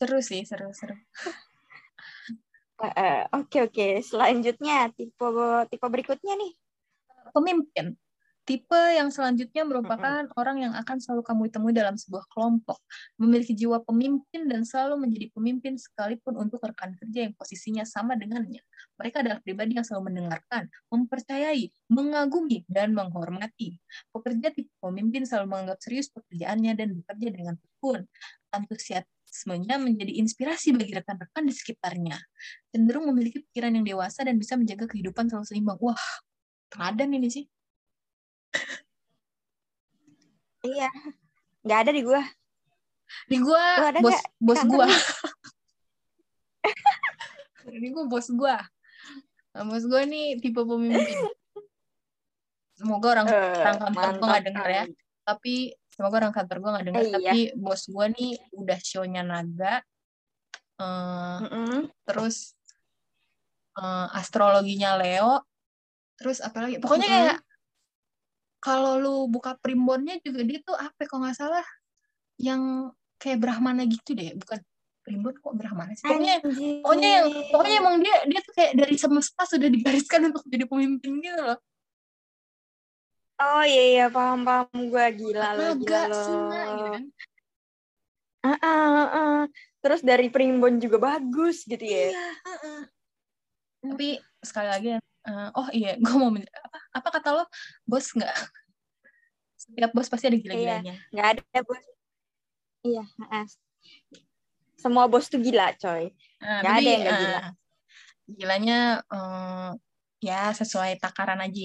Seru 0.01 0.17
sih 0.25 0.41
seru 0.41 0.73
seru 0.73 0.97
uh, 2.81 2.85
uh, 2.89 3.21
oke 3.37 3.69
oke 3.69 4.01
selanjutnya 4.01 4.89
tipe 4.97 5.27
tipe 5.69 5.85
berikutnya 5.85 6.33
nih 6.41 6.57
pemimpin 7.29 7.93
Tipe 8.41 8.97
yang 8.97 9.13
selanjutnya 9.13 9.61
merupakan 9.61 10.25
mm-hmm. 10.25 10.33
orang 10.33 10.57
yang 10.65 10.73
akan 10.73 10.97
selalu 10.97 11.21
kamu 11.21 11.41
temui 11.53 11.73
dalam 11.77 11.93
sebuah 11.93 12.25
kelompok, 12.33 12.81
memiliki 13.21 13.53
jiwa 13.53 13.85
pemimpin 13.85 14.49
dan 14.49 14.65
selalu 14.65 15.05
menjadi 15.05 15.29
pemimpin 15.29 15.77
sekalipun 15.77 16.41
untuk 16.41 16.57
rekan 16.65 16.97
kerja 16.97 17.29
yang 17.29 17.37
posisinya 17.37 17.85
sama 17.85 18.17
dengannya. 18.17 18.65
Mereka 18.97 19.21
adalah 19.21 19.39
pribadi 19.45 19.77
yang 19.77 19.85
selalu 19.85 20.09
mendengarkan, 20.09 20.73
mempercayai, 20.89 21.69
mengagumi, 21.93 22.65
dan 22.65 22.97
menghormati. 22.97 23.77
Pekerja 24.09 24.49
tipe 24.49 24.73
pemimpin 24.81 25.21
selalu 25.21 25.45
menganggap 25.53 25.77
serius 25.77 26.09
pekerjaannya 26.09 26.73
dan 26.73 26.97
bekerja 26.97 27.27
dengan 27.29 27.55
tekun. 27.61 28.09
Antusiasmenya 29.31 29.79
menjadi 29.79 30.11
inspirasi 30.19 30.75
bagi 30.75 30.91
rekan-rekan 30.91 31.47
di 31.47 31.55
sekitarnya. 31.55 32.19
Cenderung 32.67 33.07
memiliki 33.07 33.39
pikiran 33.47 33.71
yang 33.79 33.87
dewasa 33.87 34.27
dan 34.27 34.35
bisa 34.35 34.59
menjaga 34.59 34.91
kehidupan 34.91 35.31
selalu 35.31 35.47
seimbang. 35.47 35.79
Wah, 35.79 36.03
teladan 36.67 37.15
ini 37.15 37.31
sih. 37.31 37.45
Iya. 40.67 40.91
Nggak 41.63 41.79
ada 41.79 41.91
di 41.95 42.01
gua. 42.03 42.21
Di 43.31 43.37
gua, 43.39 43.63
gua 43.79 44.03
bos 44.03 44.19
gak? 44.19 44.23
bos 44.43 44.61
gua. 44.67 44.87
Ini 47.71 47.87
gua 47.95 48.05
bos 48.11 48.27
gua. 48.35 48.55
Nah, 49.55 49.63
bos 49.63 49.83
gua 49.87 50.03
nih 50.03 50.43
tipe 50.43 50.59
pemimpin. 50.59 51.17
Semoga 52.75 53.07
orang 53.15 53.27
uh, 53.31 53.63
orang 53.63 53.77
kantor 53.79 54.11
gua 54.19 54.27
nggak 54.27 54.43
denger 54.51 54.67
ya. 54.67 54.83
Tapi 55.23 55.71
semoga 55.91 56.25
orang 56.25 56.33
kantor 56.33 56.57
gua 56.59 56.69
nggak 56.77 56.85
denger. 56.89 57.01
Eh, 57.03 57.11
tapi 57.11 57.39
iya. 57.51 57.53
bos 57.55 57.83
gua 57.91 58.05
nih 58.09 58.39
udah 58.55 58.79
show-nya 58.79 59.23
naga. 59.23 59.83
Uh, 60.81 61.39
mm. 61.45 61.79
Terus 62.09 62.57
uh, 63.77 64.07
astrologinya 64.15 64.97
Leo. 64.97 65.43
Terus 66.17 66.41
apa 66.41 66.67
lagi? 66.67 66.81
Pokoknya 66.81 67.07
mm 67.07 67.13
-hmm. 67.13 67.27
kayak 67.27 67.37
kalau 68.61 69.01
lu 69.01 69.15
buka 69.25 69.57
primbonnya 69.57 70.21
juga 70.21 70.45
dia 70.45 70.59
tuh 70.61 70.77
apa 70.77 71.09
kalau 71.09 71.25
nggak 71.25 71.37
salah 71.37 71.65
yang 72.37 72.93
kayak 73.17 73.41
Brahmana 73.41 73.89
gitu 73.89 74.13
deh 74.13 74.37
bukan 74.37 74.61
primbon 75.01 75.33
kok 75.41 75.53
Brahmana 75.57 75.97
sih 75.97 76.05
pokoknya 76.05 76.45
Anjir. 76.45 76.81
pokoknya 76.85 77.09
yang 77.09 77.27
pokoknya 77.49 77.75
emang 77.81 77.95
dia 78.05 78.15
dia 78.29 78.39
tuh 78.45 78.53
kayak 78.53 78.73
dari 78.77 78.95
semesta 79.01 79.41
sudah 79.49 79.69
digariskan 79.69 80.29
untuk 80.29 80.45
jadi 80.45 80.65
pemimpin 80.69 81.11
gitu 81.25 81.41
loh 81.41 81.57
oh 83.41 83.63
iya 83.65 83.83
iya 83.89 84.05
paham 84.07 84.45
paham. 84.45 84.69
Gue 84.89 85.05
gila 85.17 85.49
lo 85.57 85.67
gila 85.77 86.01
lo 86.07 86.21
gitu 86.21 86.35
kan? 86.53 87.01
Uh, 88.41 88.57
uh, 88.57 89.05
uh. 89.13 89.39
Terus 89.81 90.01
dari 90.01 90.29
primbon 90.29 90.77
juga 90.77 90.97
bagus 91.01 91.65
gitu 91.65 91.81
ya. 91.81 92.13
Iya, 92.13 92.29
uh, 92.45 92.51
uh. 92.53 92.81
Tapi 93.81 94.21
sekali 94.41 94.69
lagi 94.69 94.89
uh, 94.97 95.49
oh 95.57 95.67
iya 95.73 95.97
gue 96.03 96.15
mau 96.17 96.29
apa, 96.33 96.77
apa 96.97 97.09
kata 97.19 97.29
lo? 97.41 97.43
Bos 97.85 98.13
nggak? 98.13 98.37
Setiap 99.57 99.91
bos 99.93 100.09
pasti 100.09 100.25
ada 100.29 100.37
gila-gilanya. 100.37 100.93
iya, 100.97 101.09
nggak 101.13 101.27
ada 101.37 101.59
bos. 101.65 101.83
Iya 102.81 103.03
uh, 103.05 103.47
semua 104.81 105.05
bos 105.05 105.29
tuh 105.29 105.37
gila 105.37 105.73
coy. 105.77 106.09
Uh, 106.41 106.59
nggak 106.65 106.75
ada 106.81 106.89
yang 106.89 107.01
nggak 107.05 107.13
uh, 107.13 107.21
gila. 107.21 107.41
gilanya 108.31 108.79
uh, 109.11 109.69
ya 110.21 110.53
sesuai 110.53 111.01
takaran 111.01 111.41
aja 111.41 111.61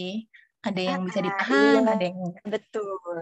ada 0.67 0.83
yang 0.83 1.01
bisa 1.07 1.21
ditahan 1.23 1.83
iya, 1.83 1.95
ada 1.95 2.05
yang 2.05 2.19
betul. 2.43 3.19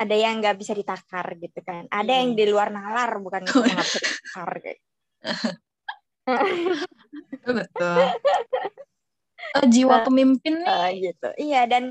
Ada 0.00 0.16
yang 0.16 0.34
nggak 0.40 0.56
bisa 0.56 0.72
ditakar 0.72 1.26
gitu 1.36 1.60
kan. 1.60 1.84
Ada 1.92 2.08
hmm. 2.08 2.20
yang 2.22 2.30
di 2.38 2.44
luar 2.48 2.68
nalar 2.72 3.10
bukan 3.20 3.42
itu 3.46 3.58
nggak 3.58 3.84
bisa 3.84 3.98
ditakar 4.00 4.50
kayak 4.62 4.80
betul 7.44 7.98
uh, 9.56 9.66
jiwa 9.66 9.96
pemimpin 10.06 10.62
nih. 10.62 10.68
uh, 10.68 10.90
gitu. 10.94 11.28
Iya 11.36 11.66
dan 11.66 11.90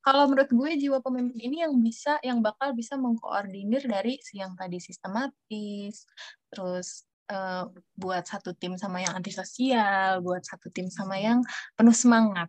kalau 0.00 0.32
menurut 0.32 0.48
gue 0.48 0.70
jiwa 0.80 0.98
pemimpin 1.04 1.38
ini 1.38 1.60
yang 1.60 1.76
bisa 1.78 2.16
yang 2.24 2.40
bakal 2.40 2.72
bisa 2.72 2.96
mengkoordinir 2.96 3.84
dari 3.84 4.16
yang 4.32 4.56
tadi 4.56 4.80
sistematis 4.80 6.08
terus 6.48 7.04
uh, 7.28 7.68
buat 7.94 8.24
satu 8.24 8.56
tim 8.56 8.80
sama 8.80 9.04
yang 9.04 9.12
antisosial 9.12 10.24
buat 10.24 10.40
satu 10.40 10.72
tim 10.72 10.88
sama 10.88 11.20
yang 11.20 11.44
penuh 11.76 11.94
semangat 11.94 12.48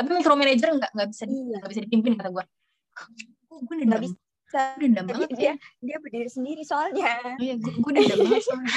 tapi 0.00 0.16
micromanager 0.16 0.68
nggak 0.80 0.90
nggak 0.96 1.08
bisa 1.12 1.28
iya. 1.28 1.56
nggak 1.60 1.70
bisa 1.76 1.80
dipimpin 1.84 2.16
kata 2.16 2.32
gue 2.32 2.44
oh, 3.52 3.60
gue 3.60 3.74
nggak 3.84 4.00
bisa 4.00 4.60
gue 4.80 4.88
dendam 4.88 5.04
banget 5.04 5.28
dia 5.36 5.44
ya. 5.44 5.54
dia 5.84 5.96
berdiri 6.00 6.30
sendiri 6.32 6.64
soalnya 6.64 7.36
iya 7.36 7.60
gue, 7.60 7.68
gue 7.68 7.92
dendam 7.92 8.18
banget 8.24 8.44
soalnya 8.48 8.72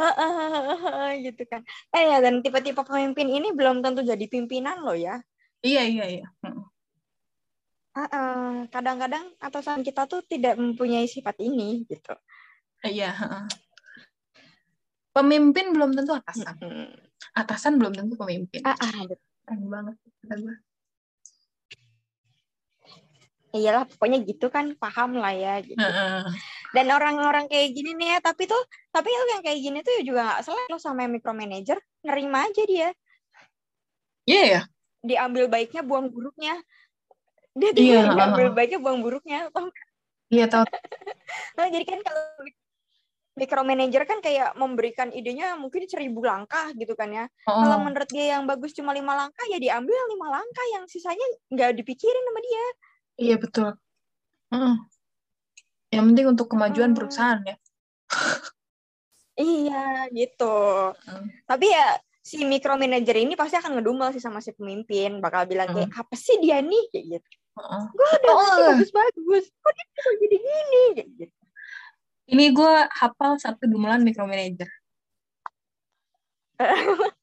gitu 1.28 1.42
kan. 1.44 1.60
Eh 1.92 2.08
ya 2.08 2.24
dan 2.24 2.40
tipe-tipe 2.40 2.80
pemimpin 2.80 3.28
ini 3.28 3.52
belum 3.52 3.84
tentu 3.84 4.00
jadi 4.00 4.24
pimpinan 4.24 4.80
loh 4.80 4.96
ya. 4.96 5.20
Iya 5.60 5.82
iya 5.84 6.06
iya. 6.08 6.26
Kadang-kadang 8.72 9.36
atasan 9.36 9.84
kita 9.84 10.08
tuh 10.08 10.24
tidak 10.24 10.56
mempunyai 10.56 11.04
sifat 11.04 11.36
ini 11.44 11.84
gitu. 11.84 12.16
Iya. 12.80 13.12
Pemimpin 15.12 15.76
belum 15.76 15.92
tentu 15.92 16.16
atasan. 16.16 16.56
Atasan 17.36 17.76
belum 17.76 17.92
tentu 17.94 18.14
pemimpin. 18.16 18.60
Ah, 18.64 18.76
ah, 18.76 18.90
Keren 19.46 19.66
banget 19.66 19.96
kata 20.24 20.34
gue. 20.40 20.56
Iyalah 23.50 23.82
pokoknya 23.90 24.22
gitu 24.22 24.46
kan 24.46 24.78
paham 24.78 25.18
lah 25.18 25.34
ya 25.34 25.58
gitu. 25.62 25.78
Uh, 25.78 26.22
uh 26.22 26.24
dan 26.70 26.86
orang-orang 26.90 27.50
kayak 27.50 27.74
gini 27.74 27.98
nih 27.98 28.16
ya 28.16 28.18
tapi 28.22 28.46
tuh 28.46 28.62
tapi 28.94 29.10
yang 29.10 29.42
kayak 29.42 29.58
gini 29.58 29.78
tuh 29.82 29.94
juga 30.06 30.20
nggak 30.26 30.40
salah 30.46 30.64
lo 30.70 30.78
sama 30.78 31.06
yang 31.06 31.12
micromanager 31.18 31.78
nerima 32.06 32.46
aja 32.46 32.62
dia 32.62 32.88
iya 34.26 34.34
yeah, 34.34 34.44
yeah. 34.46 34.64
diambil 35.02 35.50
baiknya 35.50 35.82
buang 35.82 36.10
buruknya 36.14 36.62
dia 37.58 37.74
yeah, 37.74 38.14
diambil 38.14 38.46
uh, 38.50 38.54
baiknya 38.54 38.78
buang 38.78 39.02
buruknya 39.02 39.50
iya 40.30 40.46
yeah, 40.46 40.48
tau 40.48 40.64
nah, 41.58 41.66
jadi 41.66 41.84
kan 41.86 41.98
kalau 42.06 42.24
micromanager 43.38 44.02
kan 44.04 44.18
kayak 44.18 44.58
memberikan 44.58 45.14
idenya 45.14 45.54
mungkin 45.54 45.86
seribu 45.86 46.22
langkah 46.26 46.74
gitu 46.74 46.92
kan 46.98 47.10
ya. 47.14 47.24
Oh. 47.46 47.62
Kalau 47.62 47.78
menurut 47.82 48.10
dia 48.10 48.36
yang 48.38 48.44
bagus 48.44 48.74
cuma 48.74 48.90
lima 48.90 49.14
langkah 49.14 49.46
ya 49.46 49.58
diambil 49.62 49.96
lima 50.10 50.28
langkah 50.40 50.66
yang 50.74 50.84
sisanya 50.90 51.26
nggak 51.50 51.78
dipikirin 51.78 52.24
sama 52.26 52.40
dia. 52.42 52.66
Iya 53.20 53.36
betul. 53.38 53.68
Uh. 54.50 54.76
Yang 55.90 56.04
penting 56.14 56.26
untuk 56.30 56.46
kemajuan 56.50 56.90
hmm. 56.94 56.98
perusahaan 56.98 57.40
ya. 57.46 57.56
iya, 59.38 60.10
gitu. 60.10 60.56
Hmm. 60.94 61.26
Tapi 61.46 61.66
ya 61.70 61.98
si 62.20 62.42
micromanager 62.44 63.16
ini 63.16 63.34
pasti 63.38 63.58
akan 63.58 63.78
ngedumel 63.78 64.10
sih 64.14 64.22
sama 64.22 64.42
si 64.42 64.54
pemimpin, 64.54 65.18
bakal 65.22 65.46
bilang 65.46 65.70
kayak 65.70 65.90
hmm. 65.90 66.00
apa 66.02 66.14
sih 66.14 66.38
dia 66.42 66.58
nih 66.62 66.84
kayak 66.90 67.06
gitu. 67.18 67.30
Uh. 67.58 67.86
Gue 67.94 68.08
udah 68.22 68.34
oh. 68.34 68.58
bagus-bagus, 68.74 69.44
kok 69.50 69.72
dia 69.74 69.86
bisa 69.90 70.10
jadi 70.18 70.36
gini 70.38 70.82
kayak 70.98 71.10
gitu. 71.18 71.39
Ini 72.30 72.54
gue 72.54 72.74
hafal 72.94 73.42
satu 73.42 73.66
dumelan 73.66 74.06
micromanager. 74.06 74.70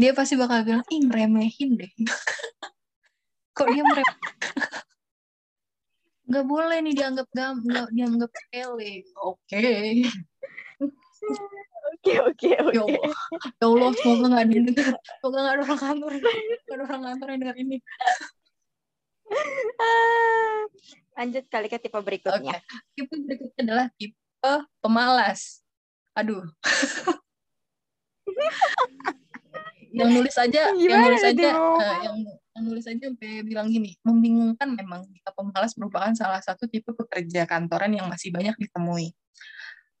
dia 0.00 0.12
pasti 0.12 0.36
bakal 0.36 0.60
bilang, 0.66 0.84
ih 0.92 1.02
meremehin 1.08 1.80
deh. 1.80 1.92
kok 3.56 3.68
dia 3.72 3.80
meremehin? 3.80 4.84
nggak 6.26 6.42
boleh 6.42 6.82
nih 6.82 6.94
dianggap 6.98 7.28
gam 7.30 7.62
nggak 7.62 7.86
dianggap 7.94 8.30
sepele 8.34 9.06
oke 9.22 9.62
oke 11.86 12.12
oke 12.34 12.50
oke 12.50 12.50
ya 12.50 12.82
Allah 12.82 13.14
ya 13.62 13.64
Allah 13.70 13.90
semoga 13.94 14.26
nggak 14.34 14.46
didengar 14.50 14.94
semoga 15.22 15.38
nggak 15.38 15.54
ada 15.54 15.62
orang 15.62 15.80
kantor 15.86 16.10
nggak 16.18 16.74
ada 16.74 16.82
orang 16.82 17.02
kantor 17.06 17.26
yang 17.30 17.40
dengar 17.46 17.56
ini 17.62 17.78
Lanjut 21.16 21.48
kali 21.48 21.66
ke 21.66 21.80
tipe 21.80 21.96
berikutnya. 21.96 22.60
Okay. 22.60 22.94
Tipe 22.94 23.14
berikutnya 23.24 23.60
adalah 23.64 23.86
tipe 23.96 24.14
pemalas. 24.82 25.62
Aduh. 26.16 26.42
yang 29.96 30.12
nulis 30.12 30.36
aja, 30.36 30.76
Gimana 30.76 30.92
yang 30.92 31.02
nulis 31.08 31.24
aja, 31.24 31.48
uh, 31.56 31.96
yang, 32.04 32.16
yang 32.52 32.64
nulis 32.68 32.84
aja 32.84 33.08
sampai 33.08 33.40
bilang 33.44 33.72
gini, 33.72 33.96
membingungkan 34.04 34.76
memang 34.76 35.08
jika 35.08 35.32
pemalas 35.32 35.72
merupakan 35.80 36.12
salah 36.12 36.40
satu 36.44 36.68
tipe 36.68 36.92
pekerja 36.92 37.48
kantoran 37.48 37.96
yang 37.96 38.04
masih 38.08 38.28
banyak 38.28 38.52
ditemui. 38.60 39.16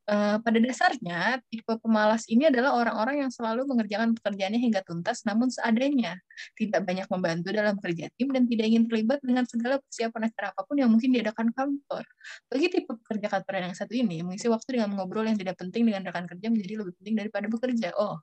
Uh, 0.06 0.38
pada 0.38 0.62
dasarnya, 0.62 1.42
tipe 1.50 1.66
pemalas 1.82 2.30
ini 2.30 2.46
adalah 2.46 2.78
orang-orang 2.78 3.26
yang 3.26 3.30
selalu 3.34 3.66
mengerjakan 3.66 4.14
pekerjaannya 4.14 4.62
hingga 4.62 4.86
tuntas 4.86 5.26
namun 5.26 5.50
seadanya. 5.50 6.14
Tidak 6.54 6.78
banyak 6.86 7.10
membantu 7.10 7.50
dalam 7.50 7.74
kerja 7.82 8.06
tim 8.14 8.30
dan 8.30 8.46
tidak 8.46 8.70
ingin 8.70 8.86
terlibat 8.86 9.18
dengan 9.18 9.42
segala 9.50 9.82
persiapan 9.82 10.30
acara 10.30 10.54
apa 10.54 10.62
pun 10.62 10.78
yang 10.78 10.94
mungkin 10.94 11.10
diadakan 11.10 11.50
kantor. 11.50 12.06
Bagi 12.46 12.66
tipe 12.70 12.94
pekerja 13.02 13.26
kantoran 13.34 13.66
yang 13.66 13.74
satu 13.74 13.98
ini, 13.98 14.22
mengisi 14.22 14.46
waktu 14.46 14.78
dengan 14.78 14.94
mengobrol 14.94 15.26
yang 15.26 15.34
tidak 15.34 15.58
penting 15.58 15.82
dengan 15.90 16.06
rekan 16.06 16.30
kerja 16.30 16.46
menjadi 16.54 16.74
lebih 16.86 16.94
penting 17.02 17.14
daripada 17.18 17.46
bekerja. 17.50 17.90
Oh, 17.98 18.22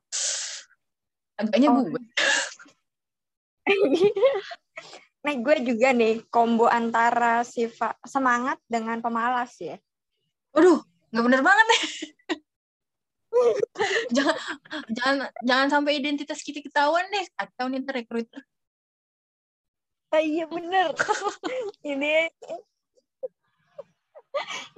agaknya 1.36 1.68
oh. 1.68 1.84
gue. 1.84 2.00
Nih 5.24 5.40
gue 5.40 5.56
juga 5.64 5.88
nih, 5.96 6.20
kombo 6.28 6.68
antara 6.68 7.40
sifat 7.48 7.96
semangat 8.04 8.60
dengan 8.68 9.00
pemalas 9.00 9.56
ya. 9.56 9.80
Waduh, 10.52 10.84
nggak 11.14 11.24
bener 11.30 11.40
banget 11.46 11.66
nih 11.70 11.82
jangan 14.16 14.36
jangan 14.90 15.16
jangan 15.42 15.68
sampai 15.70 15.98
identitas 15.98 16.40
kita 16.42 16.62
ketahuan 16.62 17.06
deh. 17.10 17.26
Atau 17.38 17.66
nih 17.70 17.82
rekruter 17.82 18.42
ah, 20.14 20.22
iya 20.22 20.46
bener. 20.46 20.94
Ini 21.82 22.30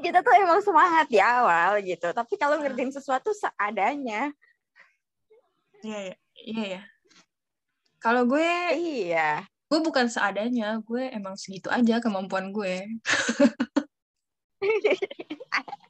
kita 0.00 0.24
tuh 0.24 0.32
emang 0.32 0.64
semangat 0.64 1.12
di 1.12 1.20
awal 1.20 1.84
gitu. 1.84 2.08
Tapi 2.08 2.40
kalau 2.40 2.56
ngerjain 2.56 2.88
sesuatu 2.88 3.36
seadanya. 3.36 4.32
Iya 5.84 5.98
iya. 6.00 6.16
Iya 6.36 6.64
ya. 6.80 6.82
kalau 7.96 8.28
gue 8.28 8.52
iya. 8.76 9.44
gue 9.68 9.80
bukan 9.84 10.08
seadanya. 10.08 10.80
Gue 10.80 11.12
emang 11.12 11.36
segitu 11.36 11.68
aja 11.68 12.00
kemampuan 12.00 12.48
gue 12.48 12.80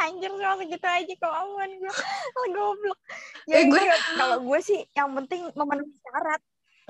anjir 0.00 0.30
cuma 0.32 0.56
segitu 0.56 0.86
aja 0.86 1.14
kok 1.20 1.34
aman 1.34 1.70
gue 1.76 1.92
goblok. 2.56 2.98
Ya 3.44 3.56
eh, 3.60 3.64
gue 3.68 3.80
kalau 4.20 4.38
gue 4.44 4.58
sih 4.64 4.80
yang 4.96 5.12
penting 5.16 5.48
memenuhi 5.52 5.94
syarat. 6.00 6.40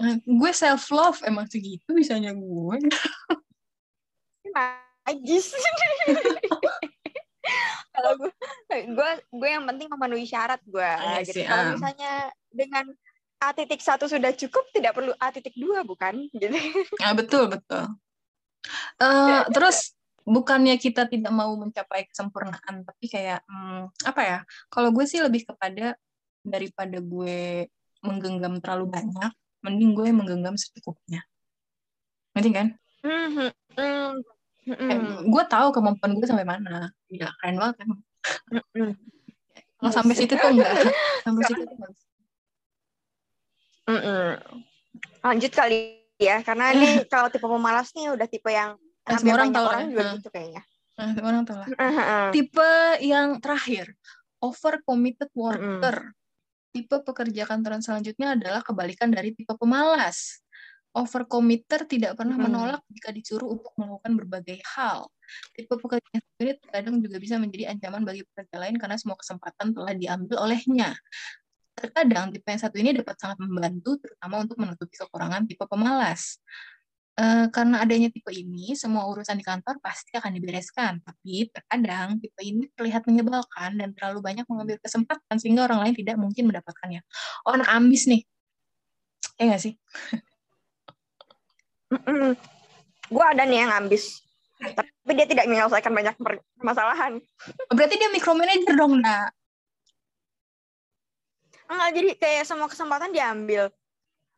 Eh, 0.01 0.17
gue 0.25 0.51
self 0.55 0.89
love 0.95 1.21
emang 1.27 1.45
segitu 1.51 1.91
bisanya 1.93 2.33
gue 2.33 2.77
najis 4.51 5.47
kalau 7.95 8.13
gue 8.19 8.33
gue 8.71 9.11
gue 9.29 9.49
yang 9.49 9.65
penting 9.67 9.89
memenuhi 9.91 10.27
syarat 10.27 10.61
gue 10.65 10.83
ah, 10.83 11.21
gitu. 11.23 11.43
Kalau 11.45 11.77
misalnya 11.77 12.31
dengan 12.51 12.85
A 13.41 13.57
titik 13.57 13.81
satu 13.81 14.05
sudah 14.05 14.37
cukup 14.37 14.69
tidak 14.77 14.93
perlu 14.93 15.17
A 15.17 15.33
titik 15.33 15.57
dua 15.57 15.81
bukan? 15.81 16.29
Gitu. 16.33 16.53
Ah 17.01 17.17
betul 17.17 17.49
betul. 17.49 17.89
Uh, 19.01 19.49
terus 19.57 19.97
bukannya 20.31 20.79
kita 20.79 21.11
tidak 21.11 21.35
mau 21.35 21.51
mencapai 21.59 22.07
kesempurnaan 22.07 22.87
tapi 22.87 23.11
kayak 23.11 23.43
hmm, 23.51 23.91
apa 24.07 24.23
ya 24.23 24.39
kalau 24.71 24.95
gue 24.95 25.03
sih 25.03 25.19
lebih 25.19 25.43
kepada 25.43 25.99
daripada 26.47 27.03
gue 27.03 27.67
menggenggam 28.07 28.63
terlalu 28.63 28.95
banyak 28.95 29.33
mending 29.67 29.93
gue 29.93 30.09
menggenggam 30.15 30.55
secukupnya 30.55 31.27
ngerti 32.39 32.51
kan 32.55 32.67
mm-hmm. 33.03 33.51
Mm-hmm. 34.71 35.27
gue 35.27 35.43
tahu 35.51 35.69
kemampuan 35.75 36.15
gue 36.15 36.27
sampai 36.31 36.47
mana 36.47 36.95
ya 37.11 37.35
keren 37.43 37.59
banget 37.59 37.75
kan 37.83 37.89
mm-hmm. 37.91 38.91
kalau 39.83 39.93
sampai 39.93 40.15
situ 40.15 40.39
tuh 40.39 40.51
enggak 40.55 40.73
sampai 41.27 41.43
situ 41.51 41.63
tuh 41.67 41.75
enggak 41.75 41.93
mm-hmm. 43.91 44.31
lanjut 45.27 45.53
kali 45.53 46.01
ya 46.23 46.39
karena 46.47 46.71
ini 46.71 46.89
kalau 47.13 47.27
tipe 47.29 47.45
pemalas 47.45 47.91
nih 47.99 48.15
udah 48.15 48.29
tipe 48.31 48.49
yang 48.49 48.79
Nah, 49.11 49.19
semua 49.19 49.35
orang 49.43 49.51
tahu 49.51 49.67
orang 49.67 49.87
juga 49.91 50.03
nah. 50.07 50.15
gitu 50.17 50.29
kayaknya. 50.31 50.63
Nah, 50.95 51.09
semua 51.17 51.29
orang 51.33 51.45
tahu 51.49 51.59
lah. 51.59 51.69
Tipe 52.31 52.73
yang 53.03 53.29
terakhir, 53.43 53.87
over 54.39 54.75
committed 54.87 55.31
worker. 55.35 56.15
Tipe 56.71 56.97
pekerja 57.03 57.51
kantoran 57.51 57.83
selanjutnya 57.83 58.39
adalah 58.39 58.63
kebalikan 58.63 59.11
dari 59.11 59.35
tipe 59.35 59.51
pemalas. 59.59 60.39
Over 60.91 61.27
committer 61.27 61.87
tidak 61.87 62.19
pernah 62.19 62.35
mm. 62.35 62.45
menolak 62.51 62.83
jika 62.91 63.15
disuruh 63.15 63.59
untuk 63.59 63.71
melakukan 63.79 64.13
berbagai 64.19 64.59
hal. 64.75 65.07
Tipe 65.55 65.71
pekerja 65.71 66.07
ini 66.15 66.55
terkadang 66.59 66.99
juga 66.99 67.17
bisa 67.23 67.39
menjadi 67.39 67.75
ancaman 67.75 68.03
bagi 68.03 68.27
pekerja 68.27 68.59
lain 68.59 68.75
karena 68.79 68.99
semua 68.99 69.15
kesempatan 69.19 69.71
telah 69.71 69.95
diambil 69.95 70.47
olehnya. 70.47 70.95
Terkadang 71.79 72.35
tipe 72.35 72.47
yang 72.51 72.63
satu 72.63 72.77
ini 72.83 72.91
dapat 72.95 73.15
sangat 73.19 73.39
membantu, 73.39 74.03
terutama 74.03 74.43
untuk 74.43 74.59
menutupi 74.59 74.95
kekurangan 74.99 75.47
tipe 75.47 75.63
pemalas. 75.67 76.43
Uh, 77.21 77.53
karena 77.53 77.85
adanya 77.85 78.09
tipe 78.09 78.33
ini, 78.33 78.73
semua 78.73 79.05
urusan 79.05 79.37
di 79.37 79.45
kantor 79.45 79.77
pasti 79.85 80.17
akan 80.17 80.33
dibereskan. 80.41 81.05
Tapi 81.05 81.53
terkadang 81.53 82.17
tipe 82.17 82.41
ini 82.41 82.65
terlihat 82.73 83.05
menyebalkan 83.05 83.77
dan 83.77 83.93
terlalu 83.93 84.25
banyak 84.25 84.49
mengambil 84.49 84.81
kesempatan 84.81 85.37
sehingga 85.37 85.69
orang 85.69 85.85
lain 85.85 85.95
tidak 86.01 86.17
mungkin 86.17 86.49
mendapatkannya. 86.49 87.05
Oh, 87.45 87.53
anak 87.61 87.69
ambis 87.69 88.09
nih. 88.09 88.25
Ya 89.37 89.53
nggak 89.53 89.61
sih? 89.61 89.77
Gue 93.13 93.25
ada 93.29 93.45
nih 93.45 93.69
yang 93.69 93.73
ambis. 93.85 94.25
Tapi 94.57 95.13
dia 95.13 95.29
tidak 95.29 95.45
menyelesaikan 95.45 95.93
banyak 95.93 96.17
permasalahan. 96.57 97.21
Oh, 97.69 97.75
berarti 97.77 98.01
dia 98.01 98.09
micromanager 98.09 98.73
dong, 98.81 98.97
nak? 98.97 99.37
Enggak, 101.69 101.91
jadi 102.01 102.09
kayak 102.17 102.45
semua 102.49 102.67
kesempatan 102.67 103.13
diambil 103.13 103.69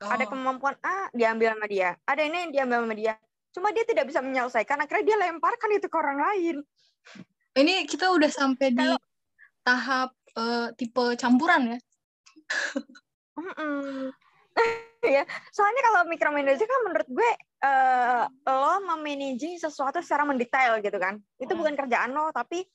Oh. 0.03 0.11
Ada 0.11 0.27
kemampuan 0.27 0.75
A 0.83 1.07
diambil 1.15 1.55
sama 1.55 1.67
dia, 1.71 1.95
ada 2.03 2.23
ini 2.27 2.37
yang 2.49 2.51
diambil 2.51 2.79
sama 2.83 2.95
dia. 2.99 3.15
Cuma 3.53 3.69
dia 3.71 3.85
tidak 3.87 4.11
bisa 4.11 4.19
menyelesaikan, 4.19 4.83
akhirnya 4.83 5.05
dia 5.07 5.17
lemparkan 5.29 5.71
itu 5.77 5.87
ke 5.87 5.97
orang 5.97 6.19
lain. 6.19 6.57
Ini 7.55 7.87
kita 7.87 8.11
udah 8.11 8.31
sampai 8.33 8.75
di 8.75 8.89
tahap 9.63 10.11
uh, 10.35 10.75
tipe 10.75 11.15
campuran 11.21 11.77
ya. 11.77 11.79
ya, 15.17 15.25
soalnya 15.55 15.83
kalau 15.87 16.01
micromanaging 16.09 16.69
kan 16.69 16.81
menurut 16.85 17.09
gue 17.09 17.31
uh, 17.65 18.25
lo 18.29 18.75
memanaging 18.85 19.57
sesuatu 19.57 20.03
secara 20.03 20.27
mendetail 20.27 20.83
gitu 20.83 20.99
kan. 20.99 21.23
Itu 21.39 21.55
hmm. 21.55 21.61
bukan 21.63 21.75
kerjaan 21.79 22.11
lo, 22.13 22.29
tapi 22.35 22.67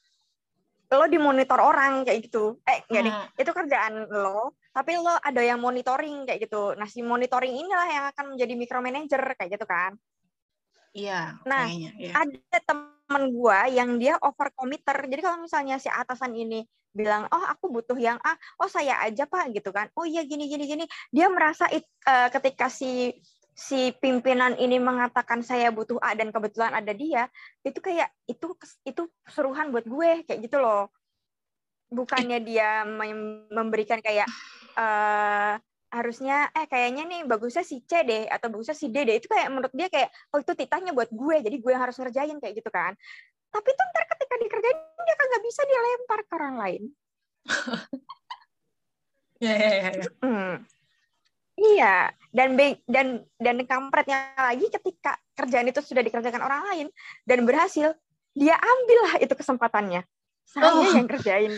lo 0.88 1.06
dimonitor 1.12 1.60
orang 1.60 2.08
kayak 2.08 2.32
gitu. 2.32 2.64
Eh, 2.64 2.80
enggak 2.88 3.04
hmm. 3.04 3.10
nih. 3.12 3.16
Itu 3.44 3.52
kerjaan 3.52 3.94
lo, 4.08 4.56
tapi 4.72 4.96
lo 4.96 5.12
ada 5.20 5.42
yang 5.44 5.60
monitoring 5.60 6.24
kayak 6.24 6.48
gitu. 6.48 6.72
Nah, 6.80 6.88
si 6.88 7.04
monitoring 7.04 7.52
inilah 7.52 7.88
yang 7.92 8.06
akan 8.16 8.26
menjadi 8.36 8.54
micromanager 8.56 9.24
kayak 9.36 9.52
gitu 9.60 9.66
kan. 9.68 10.00
Iya, 10.96 11.38
Nah, 11.46 11.68
kayaknya, 11.68 11.92
iya. 12.00 12.14
ada 12.16 12.58
teman 12.64 13.24
gua 13.36 13.68
yang 13.68 14.00
dia 14.00 14.16
over 14.24 14.50
committer. 14.56 14.98
Jadi 15.06 15.22
kalau 15.22 15.44
misalnya 15.44 15.78
si 15.78 15.92
atasan 15.92 16.34
ini 16.34 16.64
bilang, 16.96 17.30
"Oh, 17.30 17.44
aku 17.46 17.70
butuh 17.70 18.00
yang 18.00 18.18
A." 18.26 18.34
"Oh, 18.58 18.72
saya 18.72 18.98
aja, 19.04 19.30
Pak." 19.30 19.54
gitu 19.54 19.70
kan. 19.70 19.92
"Oh 19.94 20.08
iya 20.08 20.26
gini 20.26 20.50
gini 20.50 20.66
gini." 20.66 20.86
Dia 21.14 21.30
merasa 21.30 21.70
it, 21.70 21.86
uh, 22.10 22.32
ketika 22.34 22.72
si 22.72 23.14
si 23.58 23.90
pimpinan 23.98 24.54
ini 24.62 24.78
mengatakan 24.78 25.42
saya 25.42 25.74
butuh 25.74 25.98
A 25.98 26.14
dan 26.14 26.30
kebetulan 26.30 26.78
ada 26.78 26.94
dia, 26.94 27.26
itu 27.66 27.82
kayak 27.82 28.14
itu 28.30 28.54
itu 28.86 29.10
seruhan 29.26 29.74
buat 29.74 29.90
gue 29.90 30.22
kayak 30.30 30.46
gitu 30.46 30.62
loh. 30.62 30.94
Bukannya 31.90 32.38
dia 32.46 32.86
memberikan 33.50 33.98
kayak 33.98 34.30
uh, 34.78 35.58
harusnya 35.88 36.52
eh 36.52 36.68
kayaknya 36.68 37.08
nih 37.08 37.22
bagusnya 37.24 37.64
si 37.64 37.80
C 37.88 38.04
deh 38.04 38.28
atau 38.28 38.52
bagusnya 38.52 38.76
si 38.76 38.92
D 38.92 39.08
deh 39.08 39.24
itu 39.24 39.28
kayak 39.32 39.48
menurut 39.48 39.72
dia 39.72 39.88
kayak 39.88 40.12
oh 40.36 40.44
itu 40.44 40.52
titahnya 40.52 40.92
buat 40.92 41.08
gue 41.08 41.36
jadi 41.48 41.56
gue 41.56 41.72
yang 41.72 41.84
harus 41.84 41.96
ngerjain 41.96 42.38
kayak 42.44 42.60
gitu 42.60 42.68
kan 42.68 42.92
tapi 43.48 43.70
tuh 43.72 43.86
ntar 43.96 44.04
ketika 44.12 44.36
dikerjain 44.36 44.78
dia 44.84 45.16
kan 45.16 45.26
nggak 45.32 45.44
bisa 45.48 45.62
dilempar 45.64 46.20
ke 46.28 46.34
orang 46.36 46.56
lain 46.60 46.82
ya 49.48 49.54
ya 49.56 49.72
ya, 49.72 49.90
ya. 49.96 50.06
Hmm. 50.20 50.56
Iya, 51.58 52.14
dan 52.30 52.54
dan 52.86 53.26
dan 53.42 53.58
kampretnya 53.66 54.30
lagi 54.38 54.70
ketika 54.70 55.18
kerjaan 55.34 55.66
itu 55.66 55.82
sudah 55.82 56.06
dikerjakan 56.06 56.46
orang 56.46 56.62
lain 56.70 56.88
dan 57.26 57.42
berhasil, 57.50 57.98
dia 58.38 58.54
ambillah 58.54 59.18
itu 59.18 59.34
kesempatannya. 59.34 60.06
Saya 60.46 60.70
oh. 60.70 60.86
yang 60.94 61.10
kerjain. 61.10 61.58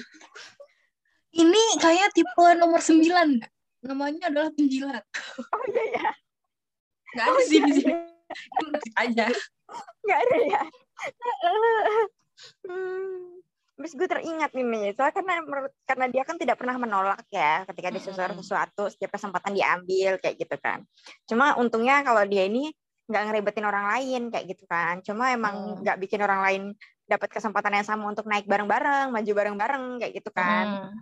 Ini 1.36 1.64
kayak 1.84 2.16
tipe 2.16 2.46
nomor 2.56 2.80
sembilan, 2.80 3.44
namanya 3.84 4.32
adalah 4.32 4.50
penjilat. 4.56 5.04
Oh 5.52 5.64
iya 5.68 5.84
ya. 5.92 6.10
Gak 7.20 7.26
ada 7.28 7.36
oh, 7.36 7.44
sih 7.44 7.60
di 7.60 7.72
sini. 7.84 7.94
aja. 8.96 9.28
Gak 10.08 10.20
ada 10.26 10.38
ya. 10.48 10.62
hmm 12.70 13.39
terus 13.80 13.96
gue 13.96 14.12
teringat 14.12 14.52
nih 14.52 14.92
soalnya 14.92 15.16
karena 15.16 15.34
karena 15.88 16.06
dia 16.12 16.24
kan 16.28 16.36
tidak 16.36 16.60
pernah 16.60 16.76
menolak 16.76 17.24
ya 17.32 17.64
ketika 17.64 17.88
disuruh 17.96 18.36
sesuatu 18.36 18.92
setiap 18.92 19.16
kesempatan 19.16 19.56
diambil 19.56 20.20
kayak 20.20 20.36
gitu 20.36 20.60
kan. 20.60 20.84
Cuma 21.24 21.56
untungnya 21.56 22.04
kalau 22.04 22.28
dia 22.28 22.44
ini 22.44 22.76
nggak 23.08 23.24
ngeribetin 23.32 23.64
orang 23.64 23.88
lain 23.96 24.22
kayak 24.36 24.52
gitu 24.52 24.68
kan. 24.68 25.00
Cuma 25.00 25.32
emang 25.32 25.80
nggak 25.80 25.96
hmm. 25.96 26.04
bikin 26.04 26.20
orang 26.20 26.44
lain 26.44 26.64
dapat 27.08 27.32
kesempatan 27.32 27.80
yang 27.80 27.88
sama 27.88 28.12
untuk 28.12 28.28
naik 28.28 28.44
bareng-bareng 28.52 29.16
maju 29.16 29.32
bareng-bareng 29.32 29.84
kayak 30.04 30.14
gitu 30.20 30.30
kan. 30.36 30.92
Hmm. 30.92 31.00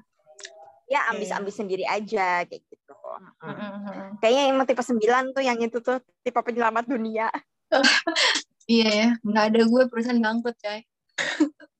ya 0.88 1.04
ambis-ambis 1.12 1.58
sendiri 1.58 1.84
aja 1.84 2.46
kayak 2.46 2.62
gitu. 2.62 2.96
Hmm. 3.42 3.58
Hmm. 3.58 4.22
kayaknya 4.22 4.54
yang 4.54 4.62
tipe 4.70 4.86
sembilan 4.86 5.34
tuh 5.34 5.42
yang 5.42 5.58
itu 5.58 5.82
tuh 5.82 5.98
tipe 6.22 6.38
penyelamat 6.38 6.86
dunia. 6.86 7.26
Iya 8.68 8.90
ya 8.92 9.10
nggak 9.24 9.46
ada 9.48 9.62
gue 9.64 9.84
perusahaan 9.88 10.20
bangkrut 10.20 10.60
coy 10.60 10.84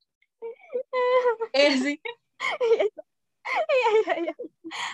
iya 1.58 1.74
sih. 1.78 1.98
Iya 3.48 3.90
iya 4.04 4.14
iya 4.28 4.36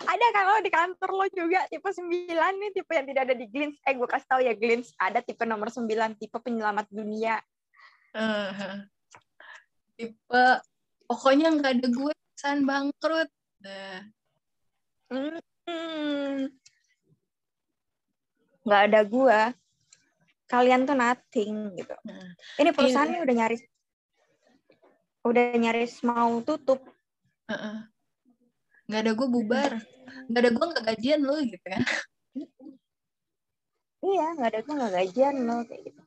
ada 0.06 0.26
kan 0.30 0.44
lo 0.46 0.58
di 0.62 0.72
kantor 0.72 1.10
lo 1.10 1.26
juga 1.34 1.66
tipe 1.68 1.90
9 1.90 2.30
nih 2.30 2.72
tipe 2.74 2.92
yang 2.94 3.08
tidak 3.10 3.22
ada 3.30 3.36
di 3.36 3.46
Glins. 3.50 3.78
Eh 3.84 3.94
gue 3.98 4.08
kasih 4.08 4.28
tahu 4.30 4.42
ya 4.46 4.54
Glins. 4.54 4.94
Ada 5.02 5.20
tipe 5.26 5.44
nomor 5.44 5.74
9 5.74 5.90
tipe 6.22 6.38
penyelamat 6.38 6.88
dunia. 6.94 7.42
Uh, 8.14 8.86
tipe 9.98 10.46
pokoknya 11.10 11.50
nggak 11.58 11.82
ada 11.82 11.88
gue 11.90 12.14
pesan 12.14 12.66
bangkrut. 12.68 13.30
Nah. 13.64 14.02
hmm. 15.14 16.50
nggak 18.64 18.82
ada 18.92 19.02
gue 19.04 19.40
kalian 20.48 20.86
tuh 20.86 20.96
nothing 20.96 21.74
gitu. 21.74 21.96
Nah. 22.06 22.32
ini 22.62 22.70
perusahaannya 22.70 23.18
iya. 23.20 23.26
udah 23.26 23.36
nyaris 23.36 23.62
udah 25.24 25.56
nyaris 25.58 26.04
mau 26.04 26.40
tutup. 26.44 26.84
Uh 27.48 27.56
-uh 27.56 27.78
nggak 28.84 29.00
ada 29.00 29.12
gue 29.16 29.28
bubar. 29.32 29.72
Nggak 30.28 30.42
ada 30.44 30.52
gue 30.52 30.66
nggak 30.76 30.86
gajian 30.92 31.22
lo 31.24 31.40
gitu 31.40 31.64
kan 31.64 31.84
iya 34.04 34.26
nggak 34.36 34.50
ada 34.52 34.60
gue 34.60 34.74
nggak 34.76 34.94
gajian 35.00 35.36
lo 35.48 35.58
kayak 35.64 35.82
gitu. 35.88 36.02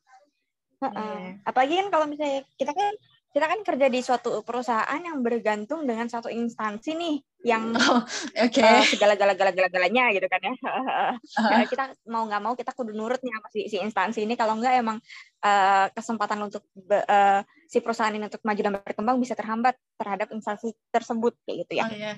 Yeah. 0.76 1.40
apalagi 1.48 1.74
kan 1.80 1.88
kalau 1.88 2.04
misalnya 2.04 2.44
kita 2.60 2.76
kan 2.76 2.92
kita 3.36 3.52
kan 3.52 3.60
kerja 3.60 3.92
di 3.92 4.00
suatu 4.00 4.40
perusahaan 4.40 4.96
yang 4.96 5.20
bergantung 5.20 5.84
dengan 5.84 6.08
satu 6.08 6.32
instansi 6.32 6.96
nih 6.96 7.16
yang 7.44 7.68
oh, 7.76 8.00
okay. 8.32 8.64
uh, 8.64 8.80
segala 8.80 9.12
gala 9.12 9.36
gala 9.36 9.52
gala 9.52 9.68
galanya 9.68 10.08
gitu 10.16 10.24
kan 10.24 10.40
ya 10.40 10.56
uh-huh. 10.56 11.68
kita 11.68 11.92
mau 12.08 12.24
nggak 12.24 12.40
mau 12.40 12.56
kita 12.56 12.72
kudu 12.72 12.96
nurut 12.96 13.20
nih 13.20 13.36
sama 13.36 13.48
si, 13.52 13.60
si 13.68 13.76
instansi 13.76 14.24
ini 14.24 14.40
kalau 14.40 14.56
nggak 14.56 14.80
emang 14.80 14.96
uh, 15.44 15.92
kesempatan 15.92 16.48
untuk 16.48 16.64
uh, 16.88 17.44
si 17.68 17.84
perusahaan 17.84 18.16
ini 18.16 18.24
untuk 18.24 18.40
maju 18.40 18.60
dan 18.64 18.72
berkembang 18.80 19.20
bisa 19.20 19.36
terhambat 19.36 19.76
terhadap 20.00 20.32
instansi 20.32 20.72
tersebut 20.88 21.36
kayak 21.44 21.68
gitu 21.68 21.72
ya 21.76 21.84
oh, 21.84 21.92
yeah. 21.92 22.16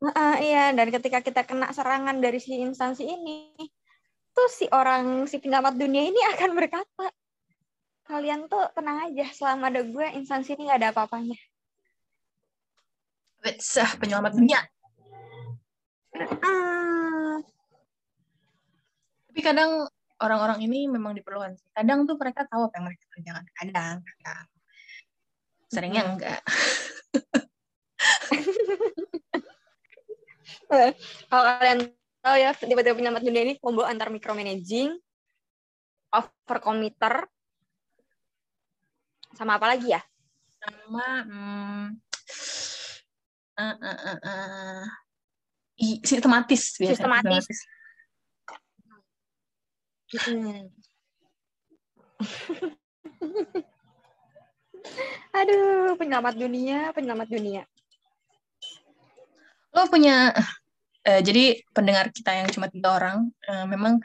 Uh, 0.00 0.36
iya, 0.40 0.72
dan 0.72 0.88
ketika 0.88 1.20
kita 1.20 1.44
kena 1.44 1.76
serangan 1.76 2.24
dari 2.24 2.40
si 2.40 2.56
instansi 2.56 3.04
ini, 3.04 3.52
tuh 4.32 4.48
si 4.48 4.64
orang 4.72 5.28
si 5.28 5.36
penyelamat 5.36 5.76
dunia 5.76 6.08
ini 6.08 6.16
akan 6.32 6.56
berkata, 6.56 7.12
kalian 8.10 8.50
tuh 8.50 8.66
tenang 8.74 9.06
aja, 9.06 9.26
selama 9.30 9.70
ada 9.70 9.86
gue 9.86 10.06
instansi 10.18 10.58
ini 10.58 10.66
gak 10.66 10.82
ada 10.82 10.90
apa-apanya. 10.90 11.38
Sah 13.62 13.96
penyelamat 13.96 14.36
dunia. 14.36 14.60
Uh. 16.18 17.40
Tapi 19.30 19.40
kadang 19.40 19.88
orang-orang 20.20 20.60
ini 20.66 20.90
memang 20.90 21.16
diperlukan. 21.16 21.56
Kadang 21.72 22.04
tuh 22.04 22.20
mereka 22.20 22.44
tahu 22.44 22.68
apa 22.68 22.74
yang 22.76 22.86
mereka 22.92 23.04
kerjakan. 23.16 23.46
Kadang, 23.56 23.96
kadang. 24.04 24.44
Seringnya 25.70 26.02
enggak. 26.04 26.42
kalau 31.30 31.42
kalian 31.58 31.90
tahu 32.22 32.36
ya 32.36 32.54
tiba-tiba 32.54 32.94
penyelamat 32.94 33.22
dunia 33.26 33.42
ini 33.48 33.54
combo 33.58 33.82
antar 33.86 34.12
micromanaging, 34.12 34.92
over 36.10 36.58
committer, 36.62 37.26
sama 39.34 39.56
apa 39.58 39.66
lagi 39.74 39.92
ya? 39.94 40.00
Sama 40.60 41.06
hmm, 41.24 41.84
uh, 43.56 43.76
uh, 43.76 43.98
uh, 44.04 44.18
uh, 44.24 44.84
sistematis. 46.04 46.76
Biasa. 46.76 46.92
Sistematis. 46.96 47.58
Hmm. 50.10 50.66
Aduh, 55.38 55.94
penyelamat 55.94 56.34
dunia, 56.34 56.90
penyelamat 56.90 57.28
dunia. 57.30 57.62
Lo 59.70 59.86
punya 59.86 60.34
uh, 61.06 61.20
jadi 61.22 61.62
pendengar 61.70 62.10
kita 62.10 62.34
yang 62.34 62.48
cuma 62.50 62.66
tiga 62.66 62.98
orang, 62.98 63.30
uh, 63.46 63.66
memang 63.70 64.02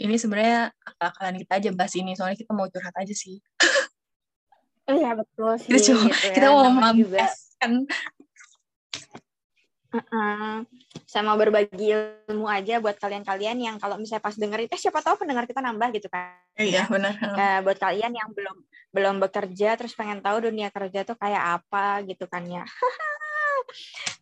ini 0.00 0.16
sebenarnya 0.18 0.72
akal-akalan 0.82 1.36
kita 1.44 1.52
aja 1.60 1.70
bahas 1.76 1.94
ini, 1.94 2.16
soalnya 2.16 2.40
kita 2.40 2.50
mau 2.56 2.66
curhat 2.66 2.94
aja 2.98 3.14
sih. 3.14 3.38
Oh 4.84 4.94
iya 4.94 5.16
betul 5.16 5.56
sih. 5.56 5.70
Kita 5.72 5.80
cuma 5.92 6.12
gitu 6.12 6.26
ya. 6.28 6.34
kita 6.36 6.46
mau 6.52 6.68
mampus 6.68 7.34
kan. 7.56 7.72
Uh 9.94 9.96
-uh. 9.96 10.54
Saya 11.06 11.22
mau 11.22 11.38
berbagi 11.38 11.94
ilmu 12.26 12.50
aja 12.50 12.82
buat 12.82 12.98
kalian-kalian 12.98 13.56
yang 13.62 13.76
kalau 13.78 13.94
misalnya 13.96 14.26
pas 14.26 14.34
dengerin, 14.34 14.66
eh 14.66 14.80
siapa 14.80 14.98
tahu 14.98 15.22
pendengar 15.22 15.46
kita 15.46 15.62
nambah 15.62 15.94
gitu 15.94 16.10
kan. 16.10 16.34
Iya 16.58 16.90
benar. 16.90 17.14
Uh, 17.22 17.58
buat 17.62 17.78
kalian 17.78 18.12
yang 18.12 18.28
belum 18.34 18.56
belum 18.90 19.14
bekerja 19.22 19.78
terus 19.78 19.94
pengen 19.94 20.18
tahu 20.20 20.50
dunia 20.50 20.74
kerja 20.74 21.06
tuh 21.06 21.14
kayak 21.14 21.62
apa 21.62 22.02
gitu 22.04 22.26
kan 22.26 22.42
ya. 22.44 22.66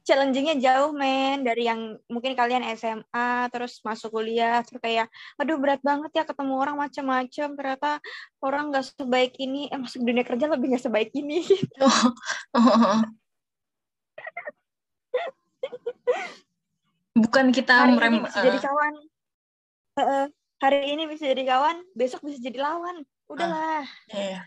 challengingnya 0.02 0.58
jauh 0.58 0.92
men. 0.94 1.42
Dari 1.46 1.66
yang 1.66 1.98
mungkin 2.06 2.34
kalian 2.34 2.62
SMA 2.74 3.48
terus 3.50 3.78
masuk 3.82 4.14
kuliah 4.14 4.62
terus 4.66 4.82
kayak 4.82 5.08
aduh 5.40 5.58
berat 5.58 5.80
banget 5.82 6.10
ya 6.14 6.24
ketemu 6.26 6.54
orang 6.58 6.76
macam-macam 6.78 7.48
ternyata 7.58 7.98
orang 8.42 8.70
nggak 8.70 8.86
sebaik 8.92 9.34
ini. 9.38 9.70
Eh 9.72 9.78
masuk 9.78 10.02
dunia 10.02 10.26
kerja 10.26 10.46
lebih 10.50 10.74
nggak 10.74 10.84
sebaik 10.84 11.10
ini 11.14 11.42
bukan 17.12 17.52
kita 17.52 17.86
hari 17.86 17.92
merem 17.96 18.12
ini 18.18 18.24
bisa 18.26 18.38
uh. 18.40 18.44
jadi 18.44 18.58
kawan. 18.60 18.94
Uh, 19.92 20.26
hari 20.62 20.78
ini 20.96 21.04
bisa 21.04 21.28
jadi 21.28 21.44
kawan 21.44 21.76
besok 21.92 22.24
bisa 22.24 22.40
jadi 22.40 22.58
lawan. 22.60 23.04
Udahlah. 23.28 23.84
Uh, 24.10 24.16
yeah. 24.16 24.44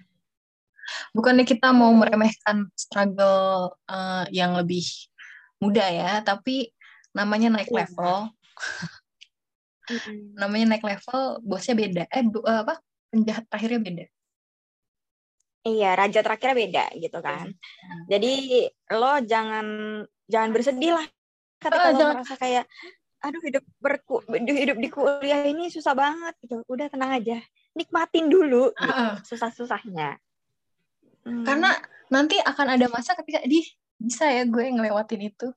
bukannya 1.18 1.50
kita 1.50 1.74
mau 1.74 1.90
meremehkan 1.98 2.70
struggle 2.78 3.74
uh, 3.90 4.26
yang 4.30 4.54
lebih 4.54 4.86
muda 5.60 5.86
ya, 5.88 6.20
tapi 6.22 6.72
namanya 7.16 7.60
naik 7.60 7.72
iya. 7.72 7.78
level. 7.86 8.16
namanya 10.42 10.66
naik 10.76 10.86
level, 10.86 11.40
bosnya 11.46 11.76
beda. 11.78 12.04
Eh, 12.10 12.26
bu, 12.26 12.42
eh, 12.42 12.60
apa? 12.66 12.82
Penjahat 13.14 13.46
terakhirnya 13.48 13.82
beda. 13.82 14.06
Iya, 15.66 15.98
raja 15.98 16.20
terakhirnya 16.22 16.58
beda 16.62 16.86
gitu 17.02 17.20
kan. 17.26 17.50
Hmm. 17.50 18.04
Jadi 18.06 18.66
lo 18.94 19.18
jangan 19.26 19.66
jangan 20.30 20.50
bersedih 20.54 20.94
lah 20.94 21.06
ketika 21.58 21.82
oh, 21.82 21.90
lo 21.90 21.98
jangan. 21.98 22.16
merasa 22.22 22.36
kayak 22.38 22.66
aduh 23.26 23.42
hidup 23.42 23.66
berku 23.82 24.22
hidup 24.38 24.78
di 24.78 24.90
kuliah 24.94 25.42
ini 25.50 25.74
susah 25.74 25.98
banget 25.98 26.38
gitu. 26.46 26.62
Udah 26.70 26.86
tenang 26.86 27.18
aja. 27.18 27.42
Nikmatin 27.74 28.30
dulu 28.30 28.70
uh, 28.78 28.78
gitu, 28.78 29.34
susah-susahnya. 29.34 30.22
Hmm. 31.26 31.42
Karena 31.42 31.74
nanti 32.14 32.38
akan 32.38 32.78
ada 32.78 32.86
masa 32.86 33.18
ketika 33.18 33.42
di 33.42 33.66
bisa 34.06 34.26
ya 34.30 34.44
gue 34.46 34.66
ngelewatin 34.70 35.22
itu 35.34 35.48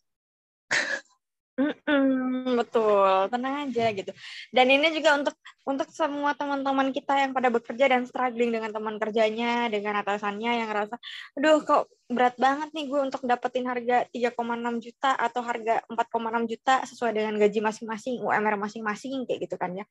Mm-mm, 1.59 2.55
betul, 2.55 3.27
tenang 3.35 3.67
aja 3.67 3.91
gitu. 3.91 4.15
Dan 4.55 4.71
ini 4.71 4.95
juga 4.95 5.19
untuk 5.19 5.35
untuk 5.67 5.91
semua 5.91 6.31
teman-teman 6.31 6.95
kita 6.95 7.19
yang 7.19 7.35
pada 7.35 7.51
bekerja 7.51 7.91
dan 7.91 8.07
struggling 8.07 8.55
dengan 8.55 8.71
teman 8.71 8.95
kerjanya, 8.95 9.67
dengan 9.67 9.99
atasannya 9.99 10.55
yang 10.55 10.71
ngerasa, 10.71 10.95
aduh 11.35 11.59
kok 11.67 11.91
berat 12.07 12.39
banget 12.39 12.71
nih 12.79 12.87
gue 12.87 13.01
untuk 13.03 13.27
dapetin 13.27 13.67
harga 13.67 14.07
3,6 14.15 14.79
juta 14.79 15.19
atau 15.19 15.43
harga 15.43 15.83
4,6 15.91 16.47
juta 16.47 16.75
sesuai 16.87 17.11
dengan 17.19 17.35
gaji 17.43 17.59
masing-masing, 17.59 18.23
UMR 18.23 18.55
masing-masing 18.55 19.27
kayak 19.27 19.51
gitu 19.51 19.59
kan 19.59 19.75
ya. 19.75 19.85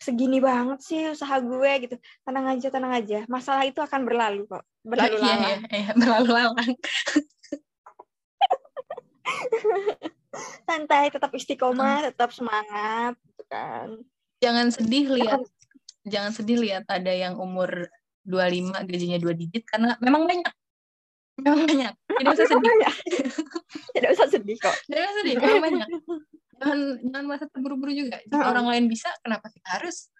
Segini 0.00 0.40
banget 0.40 0.80
sih 0.80 1.12
usaha 1.12 1.36
gue 1.44 1.72
gitu. 1.84 2.00
Tenang 2.24 2.56
aja, 2.56 2.72
tenang 2.72 2.92
aja. 2.96 3.28
Masalah 3.28 3.68
itu 3.68 3.84
akan 3.84 4.08
berlalu 4.08 4.48
kok. 4.48 4.64
Berlalu 4.80 5.20
iya, 5.20 5.28
lalang. 5.28 5.60
Iya, 5.68 5.76
iya, 5.76 5.90
berlalu 5.92 6.30
lalang. 6.32 6.72
santai 10.68 11.12
tetap 11.12 11.30
istiqomah 11.32 12.12
tetap 12.12 12.30
semangat 12.32 13.14
gitu 13.28 13.44
kan. 13.48 13.88
Jangan 14.42 14.66
sedih 14.72 15.06
lihat 15.12 15.40
jangan 16.02 16.32
sedih 16.34 16.58
lihat 16.58 16.84
ada 16.90 17.12
yang 17.12 17.38
umur 17.38 17.86
25 18.26 18.86
gajinya 18.86 19.18
dua 19.18 19.34
digit 19.34 19.66
karena 19.66 19.98
memang 19.98 20.26
banyak. 20.26 20.54
Memang 21.42 21.64
banyak. 21.66 21.94
Tidak 21.94 22.30
usah 22.32 22.48
sedih. 22.48 22.72
tidak 23.96 24.10
usah 24.14 24.26
sedih 24.30 24.56
kok. 24.60 24.76
Tidak 24.86 25.00
usah 25.00 25.14
sedih 25.22 25.34
memang 25.38 25.62
banyak. 25.62 25.88
Jangan 26.62 26.78
jangan 27.02 27.26
masa 27.26 27.44
terburu-buru 27.50 27.90
juga. 27.90 28.22
Jika 28.22 28.54
orang 28.54 28.70
lain 28.70 28.86
bisa 28.86 29.10
kenapa 29.18 29.50
kita 29.50 29.82
harus 29.82 30.14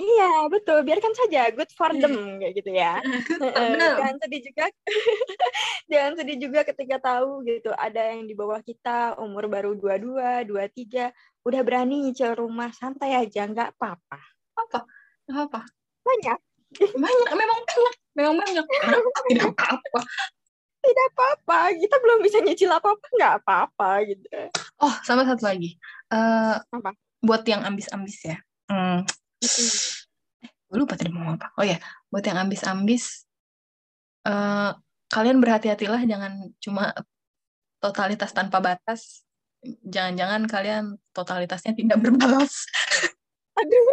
Iya, 0.00 0.48
betul. 0.48 0.80
Biarkan 0.80 1.12
saja, 1.12 1.52
good 1.52 1.68
for 1.76 1.92
them 1.92 2.40
kayak 2.40 2.56
gitu 2.56 2.72
ya. 2.72 2.96
Benar. 3.40 4.00
jangan 4.00 4.16
sedih 4.24 4.40
juga. 4.48 4.64
jangan 5.92 6.12
sedih 6.16 6.36
juga 6.40 6.60
ketika 6.64 6.96
tahu 7.04 7.44
gitu 7.44 7.70
ada 7.76 8.08
yang 8.08 8.24
di 8.24 8.32
bawah 8.32 8.64
kita 8.64 9.20
umur 9.20 9.52
baru 9.52 9.76
22, 9.76 10.48
23, 10.48 11.12
udah 11.44 11.60
berani 11.60 12.08
nyicil 12.08 12.32
rumah 12.32 12.72
santai 12.72 13.12
aja, 13.12 13.44
nggak 13.44 13.76
apa-apa. 13.76 14.20
Apa? 14.56 14.80
Nggak 15.28 15.44
apa? 15.52 15.60
Banyak. 16.00 16.38
Banyak, 16.80 17.30
memang 17.36 17.60
banyak. 17.60 17.94
Memang 18.16 18.34
banyak. 18.40 18.66
Tidak 19.28 19.52
apa-apa? 19.52 20.00
Tidak 20.80 21.06
apa-apa. 21.12 21.58
Kita 21.76 21.96
belum 22.00 22.18
bisa 22.24 22.38
nyicil 22.40 22.72
apa-apa, 22.72 23.04
nggak 23.20 23.32
apa-apa 23.44 23.90
gitu. 24.08 24.28
Oh, 24.80 24.94
sama 25.04 25.28
satu 25.28 25.44
lagi. 25.44 25.76
Eh, 26.08 26.56
Apa? 26.56 26.96
Buat 27.20 27.44
yang 27.44 27.68
ambis-ambis 27.68 28.16
ya. 28.24 28.40
Hmm, 28.72 29.04
gue 29.40 30.76
lupa 30.78 30.94
tadi 30.94 31.10
mau 31.10 31.34
apa. 31.34 31.50
Oh 31.58 31.64
ya, 31.64 31.80
buat 32.08 32.22
yang 32.22 32.46
ambis-ambis, 32.46 33.26
eh, 34.22 34.70
kalian 35.08 35.42
berhati-hatilah 35.42 36.06
jangan 36.06 36.32
cuma 36.62 36.94
totalitas 37.80 38.30
tanpa 38.30 38.60
batas. 38.60 39.24
Jangan-jangan 39.84 40.46
kalian 40.46 40.84
totalitasnya 41.10 41.74
tidak 41.74 41.98
berbalas. 42.00 42.64
Aduh. 43.60 43.88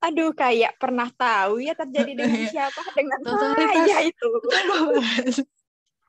Aduh, 0.00 0.32
kayak 0.32 0.80
pernah 0.80 1.12
tahu 1.12 1.60
ya 1.60 1.76
terjadi 1.76 2.16
dengan 2.16 2.40
Iya. 2.40 2.48
siapa 2.48 2.80
dengan 2.96 3.20
Totalitas. 3.20 3.68
saya 3.76 3.96
itu. 4.08 4.30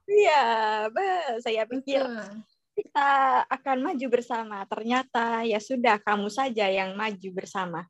Iya, 0.08 0.44
bah, 0.92 1.40
saya 1.44 1.64
pikir 1.68 2.00
Betul. 2.00 2.44
Kita 2.76 3.10
akan 3.48 3.78
maju 3.92 4.08
bersama. 4.10 4.64
Ternyata 4.68 5.44
ya 5.48 5.60
sudah 5.60 6.00
kamu 6.02 6.28
saja 6.32 6.68
yang 6.68 6.96
maju 6.96 7.30
bersama. 7.36 7.86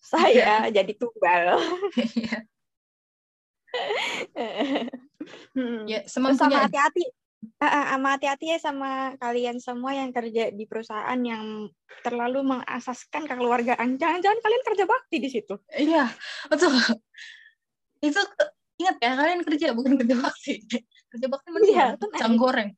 Saya 0.00 0.68
jadi 0.76 0.92
tumbal. 0.96 1.60
Iya. 1.98 2.38
Hmm. 5.56 5.82
Ya, 5.88 6.06
semampunya 6.06 6.38
sama 6.38 6.58
hati-hati. 6.70 7.04
Ah, 7.60 7.66
ah, 7.66 7.84
sama 7.96 8.08
hati-hati 8.16 8.46
ya 8.54 8.58
sama 8.60 8.90
kalian 9.20 9.56
semua 9.60 9.92
yang 9.96 10.10
kerja 10.12 10.52
di 10.52 10.64
perusahaan 10.64 11.20
yang 11.20 11.68
terlalu 12.04 12.44
mengasaskan 12.44 13.24
kekeluargaan. 13.28 13.98
Jangan-jangan 13.98 14.38
kalian 14.40 14.62
kerja 14.64 14.84
bakti 14.84 15.16
di 15.20 15.28
situ. 15.32 15.54
Iya, 15.72 16.08
betul. 16.48 16.72
Itu 18.04 18.20
ingat 18.80 18.96
ya, 19.00 19.10
kalian 19.16 19.40
kerja 19.42 19.66
bukan 19.72 19.96
kerja 20.00 20.16
bakti. 20.18 20.54
Kerja 21.08 21.26
bakti 21.30 21.48
mending 21.50 21.74
Iya, 21.74 21.86
pisang 21.98 22.36
goreng. 22.36 22.70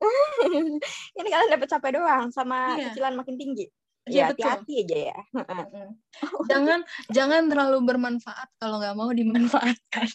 Ini 1.20 1.28
kalian 1.28 1.50
dapat 1.52 1.68
capek 1.68 1.90
doang 2.00 2.32
sama 2.32 2.76
Iya. 2.76 2.92
cicilan 2.92 3.14
makin 3.16 3.36
tinggi. 3.36 3.68
Iya, 4.08 4.16
Ya, 4.16 4.24
hati-hati 4.32 4.74
aja 4.88 4.98
ya. 5.12 5.18
Jangan 6.48 6.80
jangan 7.12 7.42
terlalu 7.52 7.78
bermanfaat 7.84 8.48
kalau 8.56 8.80
nggak 8.80 8.96
mau 8.96 9.12
dimanfaatkan. 9.12 10.08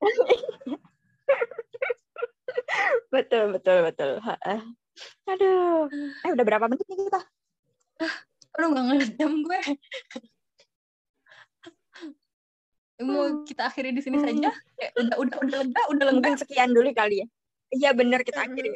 Betul, 3.14 3.54
betul, 3.54 3.86
betul. 3.86 4.18
Aduh. 5.30 5.86
Eh, 6.26 6.30
udah 6.34 6.44
berapa 6.44 6.66
menit 6.66 6.82
nih 6.90 7.06
kita? 7.06 7.20
Aduh 8.58 8.68
nggak 8.74 8.84
ngeliat 8.90 9.10
jam 9.18 9.32
gue. 9.38 9.60
Mau 13.02 13.42
kita 13.46 13.70
akhiri 13.70 13.90
di 13.94 14.02
sini 14.02 14.18
saja? 14.22 14.50
Kayak 14.78 14.92
udah 14.98 15.16
udah 15.18 15.36
udah 15.42 15.58
lega, 15.66 15.82
udah 15.90 16.04
lega. 16.10 16.16
Mungkin 16.18 16.34
sekian 16.38 16.70
dulu 16.74 16.90
kali 16.94 17.22
ya. 17.22 17.26
Iya 17.74 17.90
bener 17.94 18.22
kita 18.22 18.46
akhiri. 18.46 18.70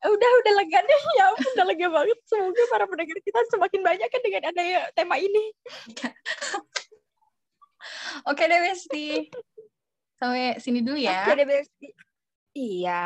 Udah, 0.00 0.30
udah 0.40 0.52
lega 0.64 0.80
deh. 0.80 1.00
Ya 1.18 1.24
ampun, 1.28 1.50
udah 1.56 1.66
lega 1.68 1.86
banget. 1.92 2.18
Semoga 2.24 2.62
para 2.72 2.84
pendengar 2.88 3.18
kita 3.20 3.40
semakin 3.52 3.80
banyak 3.84 4.08
kan 4.08 4.20
dengan 4.24 4.42
adanya 4.48 4.78
tema 4.96 5.20
ini. 5.20 5.52
Oke 8.28 8.44
deh 8.44 8.60
Besti. 8.60 9.32
Sampai 10.20 10.60
sini 10.60 10.84
dulu 10.84 11.00
ya. 11.00 11.24
Oke 11.24 11.32
deh, 11.36 11.46
Besti. 11.48 11.88
Iya. 12.56 13.04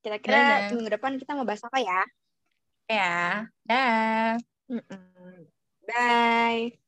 Kira-kira 0.00 0.72
minggu 0.72 0.90
depan 0.92 1.16
kita 1.20 1.36
mau 1.36 1.48
bahas 1.48 1.64
apa 1.64 1.78
ya? 1.80 2.00
Ya. 2.88 3.14
Dah. 3.64 4.36
Mm-mm. 4.68 5.48
Bye. 5.84 6.79